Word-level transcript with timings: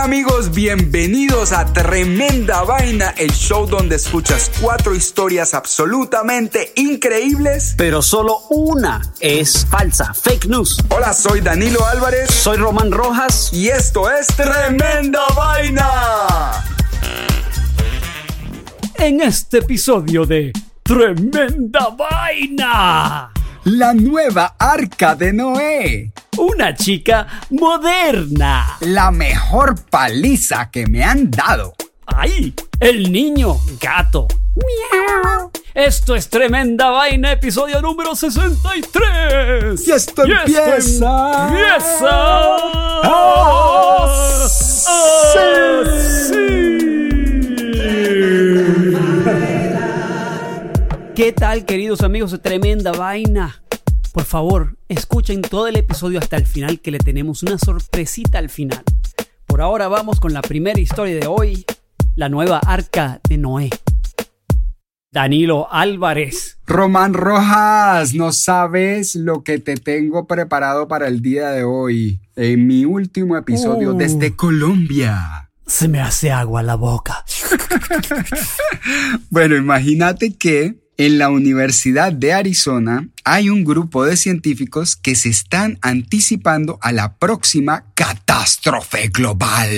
Hola 0.00 0.06
amigos, 0.06 0.54
bienvenidos 0.54 1.52
a 1.52 1.74
Tremenda 1.74 2.62
Vaina, 2.62 3.10
el 3.18 3.30
show 3.32 3.66
donde 3.66 3.96
escuchas 3.96 4.50
cuatro 4.58 4.94
historias 4.94 5.52
absolutamente 5.52 6.72
increíbles. 6.76 7.74
pero 7.76 8.00
solo 8.00 8.38
una 8.48 9.02
es 9.20 9.66
falsa, 9.66 10.14
fake 10.14 10.46
news. 10.46 10.78
Hola, 10.88 11.12
soy 11.12 11.42
Danilo 11.42 11.84
Álvarez 11.84 12.30
Soy 12.30 12.56
Román 12.56 12.90
Rojas. 12.90 13.50
y 13.52 13.68
esto 13.68 14.10
es 14.10 14.28
Tremenda 14.28 15.20
Vaina. 15.36 16.64
en 18.94 19.20
este 19.20 19.58
episodio 19.58 20.24
de 20.24 20.50
Tremenda 20.82 21.88
Vaina. 21.90 23.32
La 23.64 23.92
nueva 23.92 24.54
arca 24.58 25.14
de 25.14 25.32
Noé. 25.32 26.12
Una 26.38 26.74
chica 26.74 27.26
moderna. 27.50 28.78
La 28.80 29.10
mejor 29.10 29.74
paliza 29.90 30.70
que 30.70 30.86
me 30.86 31.04
han 31.04 31.30
dado. 31.30 31.74
¡Ay! 32.06 32.54
El 32.80 33.12
niño 33.12 33.58
gato. 33.80 34.26
Miau. 34.56 35.50
Esto 35.74 36.16
es 36.16 36.28
Tremenda 36.30 36.90
Vaina, 36.90 37.32
episodio 37.32 37.80
número 37.82 38.14
63. 38.16 39.86
Y 39.86 39.92
esto 39.92 40.24
empieza. 40.24 41.48
empieza. 41.48 42.08
Ah, 43.02 43.04
Ah, 43.04 44.46
sí. 45.88 46.69
¿Qué 51.22 51.32
tal, 51.32 51.66
queridos 51.66 52.00
amigos 52.00 52.30
de 52.30 52.38
Tremenda 52.38 52.92
Vaina? 52.92 53.62
Por 54.14 54.24
favor, 54.24 54.78
escuchen 54.88 55.42
todo 55.42 55.66
el 55.66 55.76
episodio 55.76 56.18
hasta 56.18 56.38
el 56.38 56.46
final 56.46 56.80
que 56.80 56.90
le 56.90 56.98
tenemos 56.98 57.42
una 57.42 57.58
sorpresita 57.58 58.38
al 58.38 58.48
final. 58.48 58.82
Por 59.44 59.60
ahora 59.60 59.88
vamos 59.88 60.18
con 60.18 60.32
la 60.32 60.40
primera 60.40 60.80
historia 60.80 61.14
de 61.16 61.26
hoy, 61.26 61.66
la 62.16 62.30
nueva 62.30 62.56
arca 62.56 63.20
de 63.28 63.36
Noé. 63.36 63.68
Danilo 65.12 65.70
Álvarez. 65.70 66.58
Román 66.66 67.12
Rojas, 67.12 68.14
no 68.14 68.32
sabes 68.32 69.14
lo 69.14 69.44
que 69.44 69.58
te 69.58 69.76
tengo 69.76 70.26
preparado 70.26 70.88
para 70.88 71.06
el 71.06 71.20
día 71.20 71.50
de 71.50 71.64
hoy. 71.64 72.22
En 72.34 72.66
mi 72.66 72.86
último 72.86 73.36
episodio 73.36 73.90
Oh. 73.90 73.92
desde 73.92 74.34
Colombia. 74.34 75.50
Se 75.66 75.86
me 75.86 76.00
hace 76.00 76.30
agua 76.30 76.62
la 76.62 76.76
boca. 76.76 77.26
Bueno, 79.28 79.54
imagínate 79.54 80.34
que 80.34 80.80
en 81.00 81.16
la 81.16 81.30
Universidad 81.30 82.12
de 82.12 82.34
Arizona 82.34 83.08
hay 83.24 83.48
un 83.48 83.64
grupo 83.64 84.04
de 84.04 84.18
científicos 84.18 84.96
que 84.96 85.14
se 85.14 85.30
están 85.30 85.78
anticipando 85.80 86.78
a 86.82 86.92
la 86.92 87.16
próxima 87.16 87.86
catástrofe 87.94 89.08
global. 89.08 89.70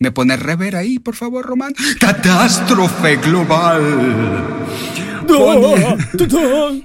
¿Me 0.00 0.10
pones 0.10 0.40
rever 0.40 0.74
ahí, 0.74 0.98
por 0.98 1.14
favor, 1.14 1.46
Román? 1.46 1.72
Catástrofe 2.00 3.18
global. 3.18 4.44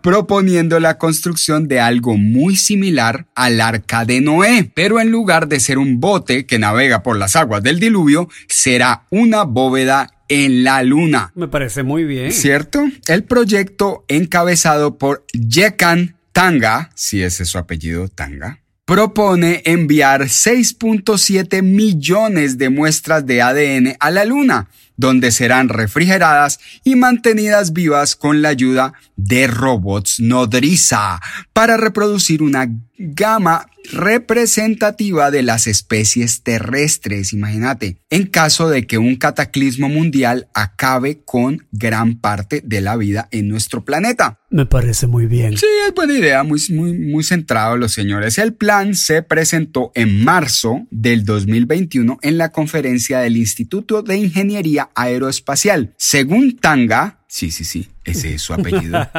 Proponiendo 0.00 0.80
la 0.80 0.96
construcción 0.96 1.68
de 1.68 1.80
algo 1.80 2.16
muy 2.16 2.56
similar 2.56 3.26
al 3.34 3.60
arca 3.60 4.06
de 4.06 4.22
Noé, 4.22 4.70
pero 4.74 5.00
en 5.00 5.10
lugar 5.10 5.48
de 5.48 5.60
ser 5.60 5.76
un 5.76 6.00
bote 6.00 6.46
que 6.46 6.58
navega 6.58 7.02
por 7.02 7.18
las 7.18 7.36
aguas 7.36 7.62
del 7.62 7.78
diluvio, 7.78 8.30
será 8.48 9.04
una 9.10 9.42
bóveda 9.42 10.13
en 10.28 10.64
la 10.64 10.82
luna. 10.82 11.32
Me 11.34 11.48
parece 11.48 11.82
muy 11.82 12.04
bien. 12.04 12.32
¿Cierto? 12.32 12.84
El 13.06 13.24
proyecto 13.24 14.04
encabezado 14.08 14.98
por 14.98 15.24
Yekan 15.32 16.16
Tanga, 16.32 16.90
si 16.94 17.22
ese 17.22 17.44
es 17.44 17.48
su 17.48 17.58
apellido, 17.58 18.08
Tanga, 18.08 18.60
propone 18.84 19.62
enviar 19.64 20.22
6.7 20.22 21.62
millones 21.62 22.58
de 22.58 22.70
muestras 22.70 23.24
de 23.24 23.40
ADN 23.40 23.96
a 24.00 24.10
la 24.10 24.24
Luna, 24.24 24.68
donde 24.96 25.30
serán 25.30 25.68
refrigeradas 25.68 26.60
y 26.84 26.96
mantenidas 26.96 27.72
vivas 27.72 28.16
con 28.16 28.42
la 28.42 28.50
ayuda 28.50 28.92
de 29.16 29.46
robots 29.46 30.20
nodriza 30.20 31.20
para 31.54 31.76
reproducir 31.76 32.42
una 32.42 32.68
gama 32.98 33.66
representativa 33.92 35.30
de 35.30 35.42
las 35.42 35.66
especies 35.66 36.42
terrestres, 36.42 37.32
imagínate, 37.32 37.98
en 38.10 38.26
caso 38.26 38.68
de 38.68 38.86
que 38.86 38.98
un 38.98 39.16
cataclismo 39.16 39.88
mundial 39.88 40.48
acabe 40.54 41.22
con 41.24 41.66
gran 41.70 42.18
parte 42.18 42.60
de 42.64 42.80
la 42.80 42.96
vida 42.96 43.28
en 43.30 43.48
nuestro 43.48 43.84
planeta. 43.84 44.40
Me 44.50 44.66
parece 44.66 45.06
muy 45.06 45.26
bien. 45.26 45.56
Sí, 45.56 45.66
es 45.86 45.94
buena 45.94 46.14
idea, 46.14 46.42
muy, 46.42 46.60
muy, 46.70 46.98
muy 46.98 47.22
centrado 47.22 47.76
los 47.76 47.92
señores. 47.92 48.38
El 48.38 48.54
plan 48.54 48.96
se 48.96 49.22
presentó 49.22 49.92
en 49.94 50.24
marzo 50.24 50.86
del 50.90 51.24
2021 51.24 52.18
en 52.22 52.38
la 52.38 52.50
conferencia 52.50 53.20
del 53.20 53.36
Instituto 53.36 54.02
de 54.02 54.16
Ingeniería 54.16 54.90
Aeroespacial. 54.94 55.94
Según 55.98 56.56
Tanga, 56.56 57.23
sí, 57.34 57.50
sí, 57.50 57.64
sí, 57.64 57.88
ese 58.04 58.34
es 58.34 58.42
su 58.42 58.54
apellido. 58.54 59.10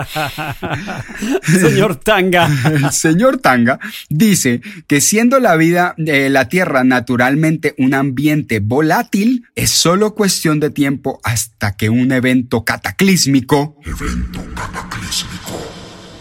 Señor 1.43 1.97
Tanga. 1.97 2.49
El 2.71 2.89
señor 2.93 3.39
Tanga 3.39 3.77
dice 4.07 4.61
que 4.87 5.01
siendo 5.01 5.41
la 5.41 5.57
vida 5.57 5.95
de 5.97 6.29
la 6.29 6.47
Tierra 6.47 6.85
naturalmente 6.85 7.75
un 7.77 7.93
ambiente 7.93 8.61
volátil, 8.61 9.43
es 9.53 9.71
solo 9.71 10.15
cuestión 10.15 10.61
de 10.61 10.69
tiempo 10.69 11.19
hasta 11.25 11.75
que 11.75 11.89
un 11.89 12.13
evento 12.13 12.63
cataclísmico, 12.63 13.81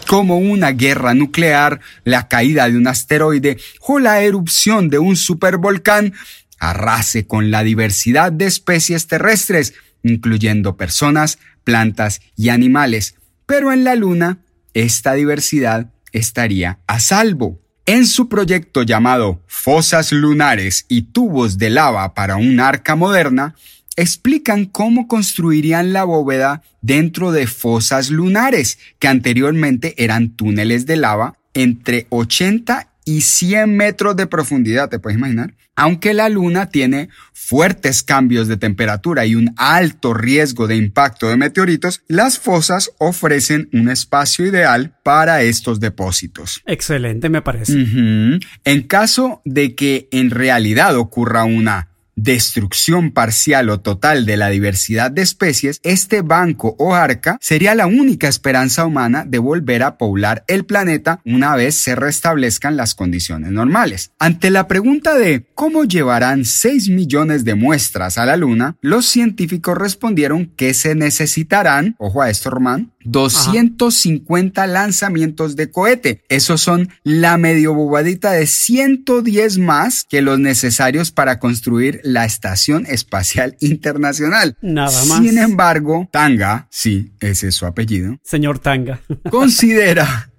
como 0.05 0.37
una 0.37 0.71
guerra 0.71 1.13
nuclear, 1.13 1.79
la 2.03 2.27
caída 2.27 2.67
de 2.69 2.77
un 2.77 2.87
asteroide 2.87 3.57
o 3.79 3.99
la 3.99 4.21
erupción 4.21 4.89
de 4.89 4.99
un 4.99 5.15
supervolcán, 5.15 6.13
arrase 6.59 7.25
con 7.25 7.51
la 7.51 7.63
diversidad 7.63 8.33
de 8.33 8.47
especies 8.47 9.07
terrestres, 9.07 9.75
incluyendo 10.03 10.75
personas, 10.75 11.39
plantas 11.65 12.21
y 12.37 12.47
animales. 12.47 13.15
Pero 13.45 13.73
en 13.73 13.83
la 13.83 13.95
Luna, 13.95 14.39
esta 14.73 15.13
diversidad 15.13 15.91
estaría 16.13 16.79
a 16.87 17.01
salvo. 17.01 17.59
En 17.85 18.07
su 18.07 18.29
proyecto 18.29 18.83
llamado 18.83 19.43
Fosas 19.45 20.13
Lunares 20.13 20.85
y 20.87 21.03
Tubos 21.03 21.57
de 21.57 21.69
Lava 21.69 22.13
para 22.13 22.37
un 22.37 22.61
arca 22.61 22.95
moderna, 22.95 23.55
explican 23.95 24.65
cómo 24.65 25.07
construirían 25.07 25.93
la 25.93 26.03
bóveda 26.03 26.63
dentro 26.81 27.31
de 27.31 27.47
fosas 27.47 28.09
lunares, 28.09 28.77
que 28.99 29.07
anteriormente 29.07 29.93
eran 30.03 30.29
túneles 30.29 30.85
de 30.85 30.97
lava 30.97 31.37
entre 31.53 32.07
80 32.09 32.89
y 33.05 33.21
100 33.21 33.77
metros 33.77 34.15
de 34.15 34.27
profundidad, 34.27 34.89
¿te 34.89 34.99
puedes 34.99 35.17
imaginar? 35.17 35.53
Aunque 35.75 36.13
la 36.13 36.29
Luna 36.29 36.69
tiene 36.69 37.09
fuertes 37.33 38.01
cambios 38.01 38.47
de 38.47 38.57
temperatura 38.57 39.25
y 39.25 39.35
un 39.35 39.53
alto 39.57 40.13
riesgo 40.13 40.67
de 40.67 40.75
impacto 40.75 41.29
de 41.29 41.37
meteoritos, 41.37 42.01
las 42.07 42.39
fosas 42.39 42.91
ofrecen 42.97 43.69
un 43.73 43.89
espacio 43.89 44.45
ideal 44.45 44.95
para 45.03 45.43
estos 45.43 45.79
depósitos. 45.79 46.61
Excelente, 46.65 47.29
me 47.29 47.41
parece. 47.41 47.73
En 47.73 48.81
caso 48.87 49.41
de 49.45 49.75
que 49.75 50.07
en 50.11 50.31
realidad 50.31 50.97
ocurra 50.97 51.43
una 51.43 51.94
destrucción 52.15 53.11
parcial 53.11 53.69
o 53.69 53.81
total 53.81 54.25
de 54.25 54.37
la 54.37 54.49
diversidad 54.49 55.11
de 55.11 55.21
especies, 55.21 55.79
este 55.83 56.21
banco 56.21 56.75
o 56.79 56.95
arca 56.95 57.37
sería 57.41 57.75
la 57.75 57.87
única 57.87 58.27
esperanza 58.27 58.85
humana 58.85 59.25
de 59.25 59.39
volver 59.39 59.83
a 59.83 59.97
poblar 59.97 60.43
el 60.47 60.65
planeta 60.65 61.21
una 61.25 61.55
vez 61.55 61.75
se 61.75 61.95
restablezcan 61.95 62.77
las 62.77 62.95
condiciones 62.95 63.51
normales. 63.51 64.11
Ante 64.19 64.49
la 64.49 64.67
pregunta 64.67 65.15
de 65.15 65.45
cómo 65.53 65.83
llevarán 65.83 66.45
6 66.45 66.89
millones 66.89 67.45
de 67.45 67.55
muestras 67.55 68.17
a 68.17 68.25
la 68.25 68.37
Luna, 68.37 68.77
los 68.81 69.05
científicos 69.05 69.77
respondieron 69.77 70.47
que 70.55 70.73
se 70.73 70.95
necesitarán, 70.95 71.95
ojo 71.97 72.21
a 72.21 72.29
esto 72.29 72.49
Román, 72.49 72.94
250 73.05 74.67
lanzamientos 74.67 75.55
de 75.55 75.71
cohete. 75.71 76.23
Esos 76.29 76.61
son 76.61 76.89
la 77.03 77.37
medio 77.37 77.73
bobadita 77.73 78.31
de 78.31 78.47
110 78.47 79.57
más 79.59 80.03
que 80.03 80.21
los 80.21 80.39
necesarios 80.39 81.11
para 81.11 81.39
construir 81.39 82.01
la 82.03 82.25
Estación 82.25 82.85
Espacial 82.87 83.55
Internacional. 83.59 84.57
Nada 84.61 85.05
más. 85.05 85.19
Sin 85.19 85.37
embargo, 85.37 86.09
Tanga, 86.11 86.67
sí, 86.69 87.13
ese 87.19 87.49
es 87.49 87.55
su 87.55 87.65
apellido, 87.65 88.17
Señor 88.23 88.59
Tanga. 88.59 88.99
considera 89.29 90.29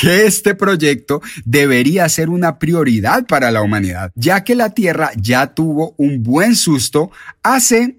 que 0.00 0.26
este 0.26 0.54
proyecto 0.54 1.20
debería 1.44 2.08
ser 2.08 2.28
una 2.28 2.58
prioridad 2.58 3.26
para 3.26 3.50
la 3.50 3.62
humanidad, 3.62 4.12
ya 4.14 4.44
que 4.44 4.54
la 4.54 4.70
Tierra 4.70 5.10
ya 5.16 5.54
tuvo 5.54 5.94
un 5.98 6.22
buen 6.22 6.56
susto 6.56 7.10
hace 7.42 7.98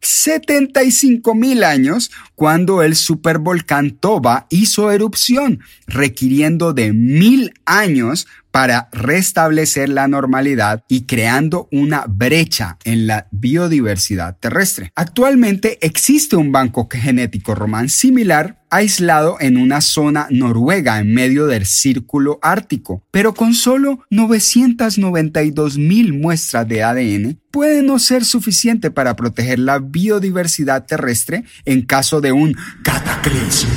75 0.00 1.34
mil 1.34 1.64
años 1.64 2.10
cuando 2.34 2.82
el 2.82 2.96
supervolcán 2.96 3.92
Toba 3.92 4.46
hizo 4.50 4.90
erupción, 4.90 5.60
requiriendo 5.86 6.72
de 6.72 6.92
mil 6.92 7.52
años 7.64 8.26
para 8.50 8.88
restablecer 8.92 9.88
la 9.88 10.08
normalidad 10.08 10.82
y 10.88 11.02
creando 11.06 11.68
una 11.70 12.04
brecha 12.08 12.78
en 12.84 13.06
la 13.06 13.28
biodiversidad 13.30 14.36
terrestre. 14.38 14.92
Actualmente 14.94 15.78
existe 15.80 16.36
un 16.36 16.52
banco 16.52 16.88
genético 16.90 17.54
román 17.54 17.88
similar 17.88 18.58
aislado 18.70 19.38
en 19.40 19.56
una 19.56 19.80
zona 19.80 20.26
noruega 20.30 20.98
en 20.98 21.14
medio 21.14 21.46
del 21.46 21.66
círculo 21.66 22.38
ártico, 22.42 23.02
pero 23.10 23.34
con 23.34 23.54
solo 23.54 24.00
992 24.10 25.78
mil 25.78 26.12
muestras 26.12 26.68
de 26.68 26.82
ADN 26.82 27.38
puede 27.50 27.82
no 27.82 27.98
ser 27.98 28.24
suficiente 28.24 28.90
para 28.90 29.16
proteger 29.16 29.58
la 29.58 29.78
biodiversidad 29.78 30.84
terrestre 30.86 31.44
en 31.64 31.82
caso 31.82 32.20
de 32.20 32.32
un 32.32 32.56
cataclismo. 32.82 33.72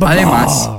Además, 0.00 0.70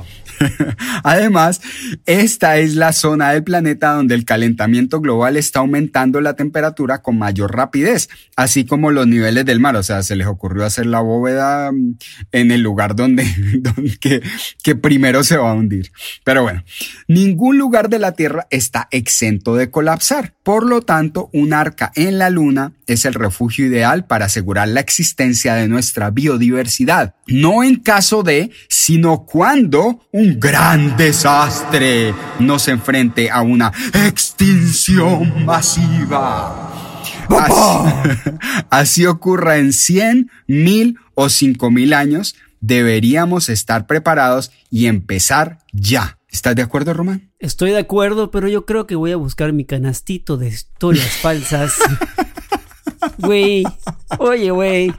Además, 1.04 1.60
esta 2.06 2.58
es 2.58 2.74
la 2.74 2.92
zona 2.92 3.32
del 3.32 3.44
planeta 3.44 3.92
donde 3.92 4.14
el 4.14 4.24
calentamiento 4.24 5.00
global 5.00 5.36
está 5.36 5.60
aumentando 5.60 6.20
la 6.20 6.34
temperatura 6.34 7.02
con 7.02 7.18
mayor 7.18 7.54
rapidez, 7.54 8.08
así 8.36 8.64
como 8.64 8.90
los 8.90 9.06
niveles 9.06 9.44
del 9.44 9.60
mar. 9.60 9.76
O 9.76 9.82
sea, 9.82 10.02
se 10.02 10.16
les 10.16 10.26
ocurrió 10.26 10.64
hacer 10.64 10.86
la 10.86 11.00
bóveda 11.00 11.72
mm, 11.72 11.96
en 12.32 12.50
el 12.50 12.62
lugar 12.62 12.96
donde, 12.96 13.26
que 14.62 14.74
primero 14.76 15.24
se 15.24 15.36
va 15.36 15.50
a 15.50 15.54
hundir. 15.54 15.90
Pero 16.24 16.42
bueno, 16.42 16.64
ningún 17.08 17.58
lugar 17.58 17.88
de 17.88 17.98
la 17.98 18.12
Tierra 18.12 18.46
está 18.50 18.88
exento 18.90 19.54
de 19.54 19.70
colapsar. 19.70 20.34
Por 20.42 20.66
lo 20.66 20.82
tanto, 20.82 21.30
un 21.32 21.52
arca 21.52 21.92
en 21.94 22.18
la 22.18 22.30
Luna 22.30 22.72
es 22.86 23.04
el 23.04 23.14
refugio 23.14 23.66
ideal 23.66 24.06
para 24.06 24.26
asegurar 24.26 24.68
la 24.68 24.80
existencia 24.80 25.54
de 25.54 25.68
nuestra 25.68 26.10
biodiversidad. 26.10 27.14
No 27.26 27.62
en 27.62 27.76
caso 27.76 28.22
de, 28.22 28.50
sino 28.68 29.24
cuando 29.24 30.00
un 30.12 30.31
gran 30.38 30.96
desastre 30.96 32.14
nos 32.38 32.68
enfrente 32.68 33.30
a 33.30 33.42
una 33.42 33.72
extinción 33.92 35.44
masiva. 35.44 36.70
Así, 37.28 38.30
así 38.70 39.06
ocurra 39.06 39.58
en 39.58 39.72
100, 39.72 40.30
1000 40.46 40.98
o 41.14 41.28
5000 41.28 41.94
años, 41.94 42.34
deberíamos 42.60 43.48
estar 43.48 43.86
preparados 43.86 44.50
y 44.70 44.86
empezar 44.86 45.58
ya. 45.72 46.18
¿Estás 46.28 46.56
de 46.56 46.62
acuerdo, 46.62 46.94
Román? 46.94 47.30
Estoy 47.38 47.72
de 47.72 47.78
acuerdo, 47.78 48.30
pero 48.30 48.48
yo 48.48 48.64
creo 48.64 48.86
que 48.86 48.96
voy 48.96 49.12
a 49.12 49.16
buscar 49.16 49.52
mi 49.52 49.66
canastito 49.66 50.38
de 50.38 50.48
historias 50.48 51.16
falsas. 51.20 51.74
Güey, 53.18 53.64
oye, 54.18 54.50
güey. 54.50 54.92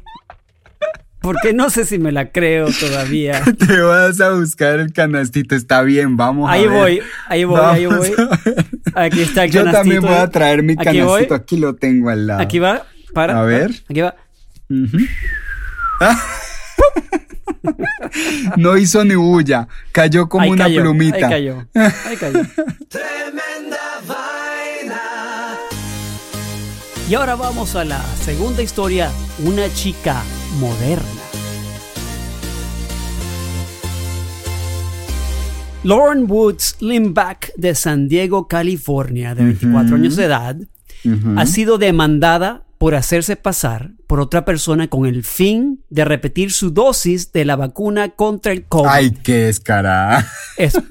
Porque 1.24 1.54
no 1.54 1.70
sé 1.70 1.86
si 1.86 1.98
me 2.00 2.12
la 2.12 2.32
creo 2.34 2.68
todavía. 2.78 3.42
Te 3.58 3.80
vas 3.80 4.20
a 4.20 4.32
buscar 4.32 4.80
el 4.82 4.92
canastito, 4.92 5.56
está 5.56 5.82
bien, 5.82 6.18
vamos 6.18 6.50
Ahí 6.52 6.66
a 6.66 6.70
ver. 6.70 6.78
voy, 6.78 7.02
ahí 7.30 7.44
voy, 7.46 7.62
ahí 7.64 7.86
voy. 7.86 8.12
Aquí 8.94 9.22
está 9.22 9.46
el 9.46 9.52
Yo 9.52 9.62
canastito. 9.62 9.72
también 9.84 10.02
voy 10.02 10.14
a 10.22 10.30
traer 10.30 10.64
mi 10.64 10.74
Aquí 10.74 10.84
canastito, 10.84 11.08
voy. 11.08 11.28
aquí 11.32 11.58
lo 11.58 11.76
tengo 11.76 12.10
al 12.10 12.28
lado. 12.28 12.42
Aquí 12.42 12.60
va, 12.60 12.86
para. 13.14 13.40
A 13.40 13.44
ver. 13.44 13.72
Aquí 13.90 14.02
va. 14.02 14.16
No 18.58 18.78
hizo 18.78 19.04
ni 19.06 19.16
bulla, 19.16 19.68
cayó 19.94 20.28
como 20.28 20.44
ahí 20.44 20.50
una 20.52 20.66
cayó, 20.66 20.82
plumita. 20.82 21.16
Ahí 21.16 21.22
cayó. 21.32 21.66
Ahí 21.74 22.18
cayó. 22.18 22.42
Tremenda 22.90 23.80
vaina. 24.06 24.33
Y 27.10 27.16
ahora 27.16 27.36
vamos 27.36 27.76
a 27.76 27.84
la 27.84 28.02
segunda 28.24 28.62
historia, 28.64 29.12
una 29.46 29.72
chica 29.74 30.24
moderna. 30.60 31.04
Lauren 35.84 36.26
Woods 36.32 36.78
Limback 36.80 37.52
de 37.58 37.76
San 37.76 38.08
Diego, 38.08 38.48
California, 38.48 39.36
de 39.36 39.44
24 39.44 39.98
años 39.98 40.16
de 40.16 40.26
edad, 40.26 40.56
ha 41.36 41.46
sido 41.46 41.78
demandada 41.78 42.64
por 42.78 42.96
hacerse 42.96 43.36
pasar 43.36 43.92
por 44.08 44.22
otra 44.22 44.46
persona 44.46 44.88
con 44.88 45.06
el 45.06 45.24
fin 45.26 45.84
de 45.90 46.06
repetir 46.06 46.52
su 46.54 46.72
dosis 46.72 47.34
de 47.34 47.44
la 47.44 47.58
vacuna 47.58 48.10
contra 48.10 48.54
el 48.54 48.64
COVID. 48.66 48.88
Ay, 48.90 49.12
qué 49.12 49.34
descarada. 49.46 50.26
Es- 50.58 50.78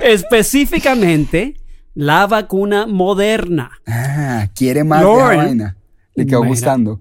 Específicamente, 0.02 1.54
la 1.98 2.28
vacuna 2.28 2.86
moderna. 2.86 3.72
Ah, 3.84 4.48
quiere 4.54 4.84
más 4.84 5.00
de 5.00 5.06
la 5.06 5.36
vaina. 5.36 5.76
Le 6.14 6.26
quedó 6.26 6.42
Mira. 6.42 6.50
gustando. 6.50 7.00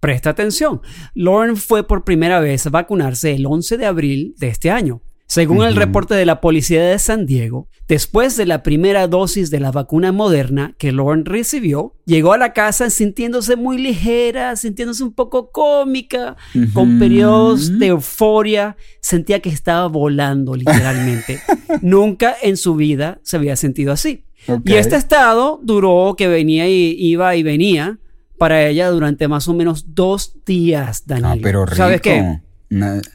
Presta 0.00 0.30
atención. 0.30 0.80
Lauren 1.14 1.56
fue 1.56 1.86
por 1.86 2.02
primera 2.02 2.40
vez 2.40 2.66
a 2.66 2.70
vacunarse 2.70 3.32
el 3.34 3.46
11 3.46 3.76
de 3.76 3.86
abril 3.86 4.34
de 4.38 4.48
este 4.48 4.72
año. 4.72 5.00
Según 5.28 5.64
el 5.64 5.76
reporte 5.76 6.14
de 6.14 6.26
la 6.26 6.40
policía 6.40 6.82
de 6.82 6.98
San 6.98 7.24
Diego, 7.24 7.68
después 7.88 8.36
de 8.36 8.44
la 8.44 8.62
primera 8.64 9.06
dosis 9.06 9.50
de 9.50 9.60
la 9.60 9.70
vacuna 9.70 10.10
moderna 10.10 10.74
que 10.76 10.92
Lauren 10.92 11.24
recibió, 11.24 11.94
llegó 12.04 12.32
a 12.32 12.38
la 12.38 12.52
casa 12.52 12.90
sintiéndose 12.90 13.54
muy 13.56 13.78
ligera, 13.78 14.56
sintiéndose 14.56 15.04
un 15.04 15.14
poco 15.14 15.50
cómica, 15.52 16.36
con 16.74 16.98
periodos 16.98 17.78
de 17.78 17.86
euforia, 17.86 18.76
sentía 19.00 19.40
que 19.40 19.48
estaba 19.48 19.86
volando 19.86 20.54
literalmente. 20.54 21.40
Nunca 21.80 22.34
en 22.42 22.56
su 22.56 22.74
vida 22.74 23.20
se 23.22 23.36
había 23.36 23.56
sentido 23.56 23.92
así. 23.92 24.24
Y 24.64 24.74
este 24.74 24.96
estado 24.96 25.60
duró 25.62 26.14
que 26.16 26.28
venía 26.28 26.68
y 26.68 26.96
iba 26.98 27.34
y 27.36 27.42
venía 27.42 27.98
para 28.38 28.66
ella 28.66 28.90
durante 28.90 29.28
más 29.28 29.46
o 29.48 29.54
menos 29.54 29.94
dos 29.94 30.34
días, 30.44 31.04
Daniel. 31.06 31.38
Ah, 31.38 31.40
pero 31.42 31.64
rico. 31.64 31.76
¿Sabes 31.76 32.00
qué? 32.00 32.40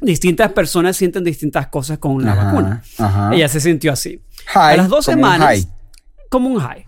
Distintas 0.02 0.52
personas 0.52 0.96
sienten 0.96 1.24
distintas 1.24 1.68
cosas 1.68 1.98
con 1.98 2.24
la 2.24 2.34
Ajá, 2.34 2.44
vacuna. 2.46 2.84
ajá. 3.00 3.32
Ella 3.34 3.48
se 3.48 3.60
sintió 3.60 3.92
así. 3.92 4.22
High, 4.48 4.74
a 4.76 4.78
las 4.78 4.88
dos 4.90 5.06
como 5.06 5.18
un 5.18 5.24
semanas, 5.24 5.48
high. 5.48 6.87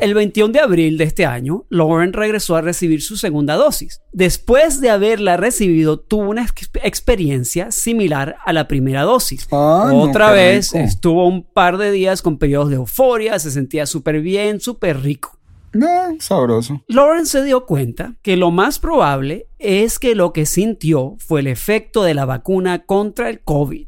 El 0.00 0.14
21 0.14 0.52
de 0.52 0.60
abril 0.60 0.98
de 0.98 1.04
este 1.04 1.26
año, 1.26 1.64
Lauren 1.68 2.12
regresó 2.12 2.56
a 2.56 2.60
recibir 2.60 3.02
su 3.02 3.16
segunda 3.16 3.54
dosis. 3.56 4.00
Después 4.12 4.80
de 4.80 4.90
haberla 4.90 5.36
recibido, 5.36 5.98
tuvo 6.00 6.28
una 6.30 6.42
ex- 6.44 6.70
experiencia 6.82 7.70
similar 7.70 8.36
a 8.44 8.52
la 8.52 8.68
primera 8.68 9.02
dosis. 9.02 9.46
Ah, 9.52 9.90
Otra 9.92 10.32
vez 10.32 10.72
rico. 10.72 10.84
estuvo 10.84 11.26
un 11.28 11.42
par 11.44 11.78
de 11.78 11.90
días 11.92 12.22
con 12.22 12.38
periodos 12.38 12.70
de 12.70 12.76
euforia, 12.76 13.38
se 13.38 13.50
sentía 13.50 13.86
súper 13.86 14.20
bien, 14.20 14.60
súper 14.60 15.00
rico. 15.00 15.36
No, 15.72 15.86
sabroso. 16.18 16.82
Lauren 16.88 17.26
se 17.26 17.44
dio 17.44 17.64
cuenta 17.64 18.14
que 18.22 18.36
lo 18.36 18.50
más 18.50 18.80
probable 18.80 19.46
es 19.60 20.00
que 20.00 20.16
lo 20.16 20.32
que 20.32 20.44
sintió 20.44 21.14
fue 21.20 21.40
el 21.40 21.46
efecto 21.46 22.02
de 22.02 22.14
la 22.14 22.24
vacuna 22.24 22.84
contra 22.86 23.30
el 23.30 23.40
COVID. 23.40 23.86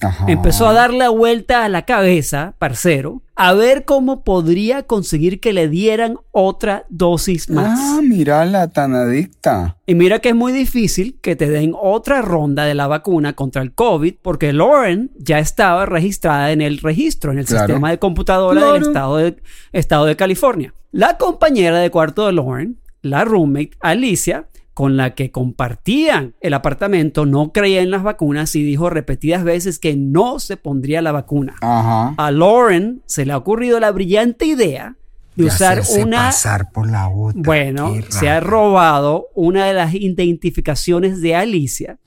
Ajá. 0.00 0.24
Empezó 0.28 0.66
a 0.68 0.72
dar 0.72 0.92
la 0.92 1.08
vuelta 1.08 1.64
a 1.64 1.68
la 1.68 1.82
cabeza, 1.84 2.54
parcero, 2.58 3.22
a 3.36 3.52
ver 3.54 3.84
cómo 3.84 4.22
podría 4.22 4.84
conseguir 4.84 5.40
que 5.40 5.52
le 5.52 5.68
dieran 5.68 6.18
otra 6.30 6.84
dosis 6.88 7.50
más. 7.50 7.78
Ah, 7.80 8.00
mírala 8.02 8.68
tan 8.68 8.94
adicta. 8.94 9.76
Y 9.86 9.94
mira 9.94 10.20
que 10.20 10.28
es 10.30 10.34
muy 10.34 10.52
difícil 10.52 11.18
que 11.20 11.34
te 11.36 11.48
den 11.48 11.72
otra 11.80 12.22
ronda 12.22 12.64
de 12.64 12.74
la 12.74 12.86
vacuna 12.86 13.32
contra 13.32 13.62
el 13.62 13.72
COVID 13.72 14.14
porque 14.22 14.52
Lauren 14.52 15.10
ya 15.18 15.38
estaba 15.38 15.86
registrada 15.86 16.52
en 16.52 16.60
el 16.60 16.78
registro, 16.78 17.32
en 17.32 17.38
el 17.38 17.46
Claro. 17.46 17.66
sistema 17.66 17.90
de 17.90 17.98
computadora 17.98 18.60
del 18.60 18.70
Claro. 18.82 18.86
estado 18.86 19.16
de, 19.16 19.36
estado 19.72 20.04
de 20.06 20.16
California. 20.16 20.74
La 20.92 21.18
compañera 21.18 21.78
de 21.80 21.90
cuarto 21.90 22.26
de 22.26 22.32
Lauren, 22.34 22.78
la 23.02 23.24
roommate 23.24 23.70
Alicia, 23.80 24.46
con 24.74 24.96
la 24.96 25.14
que 25.14 25.30
compartían 25.30 26.34
el 26.40 26.52
apartamento, 26.52 27.26
no 27.26 27.52
creía 27.52 27.80
en 27.80 27.92
las 27.92 28.02
vacunas 28.02 28.54
y 28.56 28.64
dijo 28.64 28.90
repetidas 28.90 29.44
veces 29.44 29.78
que 29.78 29.96
no 29.96 30.40
se 30.40 30.56
pondría 30.56 31.00
la 31.00 31.12
vacuna. 31.12 31.54
Ajá. 31.60 32.14
A 32.16 32.30
Lauren 32.32 33.00
se 33.06 33.24
le 33.24 33.32
ha 33.32 33.36
ocurrido 33.36 33.78
la 33.78 33.92
brillante 33.92 34.46
idea 34.46 34.96
de 35.36 35.44
De 35.44 35.48
usar 35.48 35.82
una 35.98 36.26
pasar 36.26 36.70
por 36.72 36.90
la 36.90 37.08
otra. 37.08 37.40
bueno, 37.44 37.94
se 38.08 38.28
ha 38.28 38.40
robado 38.40 39.28
una 39.34 39.66
de 39.66 39.74
las 39.74 39.94
identificaciones 39.94 41.20
de 41.20 41.34
Alicia 41.36 41.98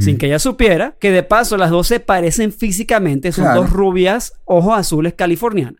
sin 0.00 0.18
que 0.18 0.26
ella 0.26 0.38
supiera, 0.38 0.94
que 1.00 1.10
de 1.10 1.22
paso 1.22 1.56
las 1.56 1.70
dos 1.70 1.86
se 1.86 2.00
parecen 2.00 2.52
físicamente, 2.52 3.32
son 3.32 3.44
Claro. 3.44 3.62
dos 3.62 3.70
rubias, 3.70 4.32
ojos 4.44 4.78
azules 4.78 5.14
californianas. 5.14 5.74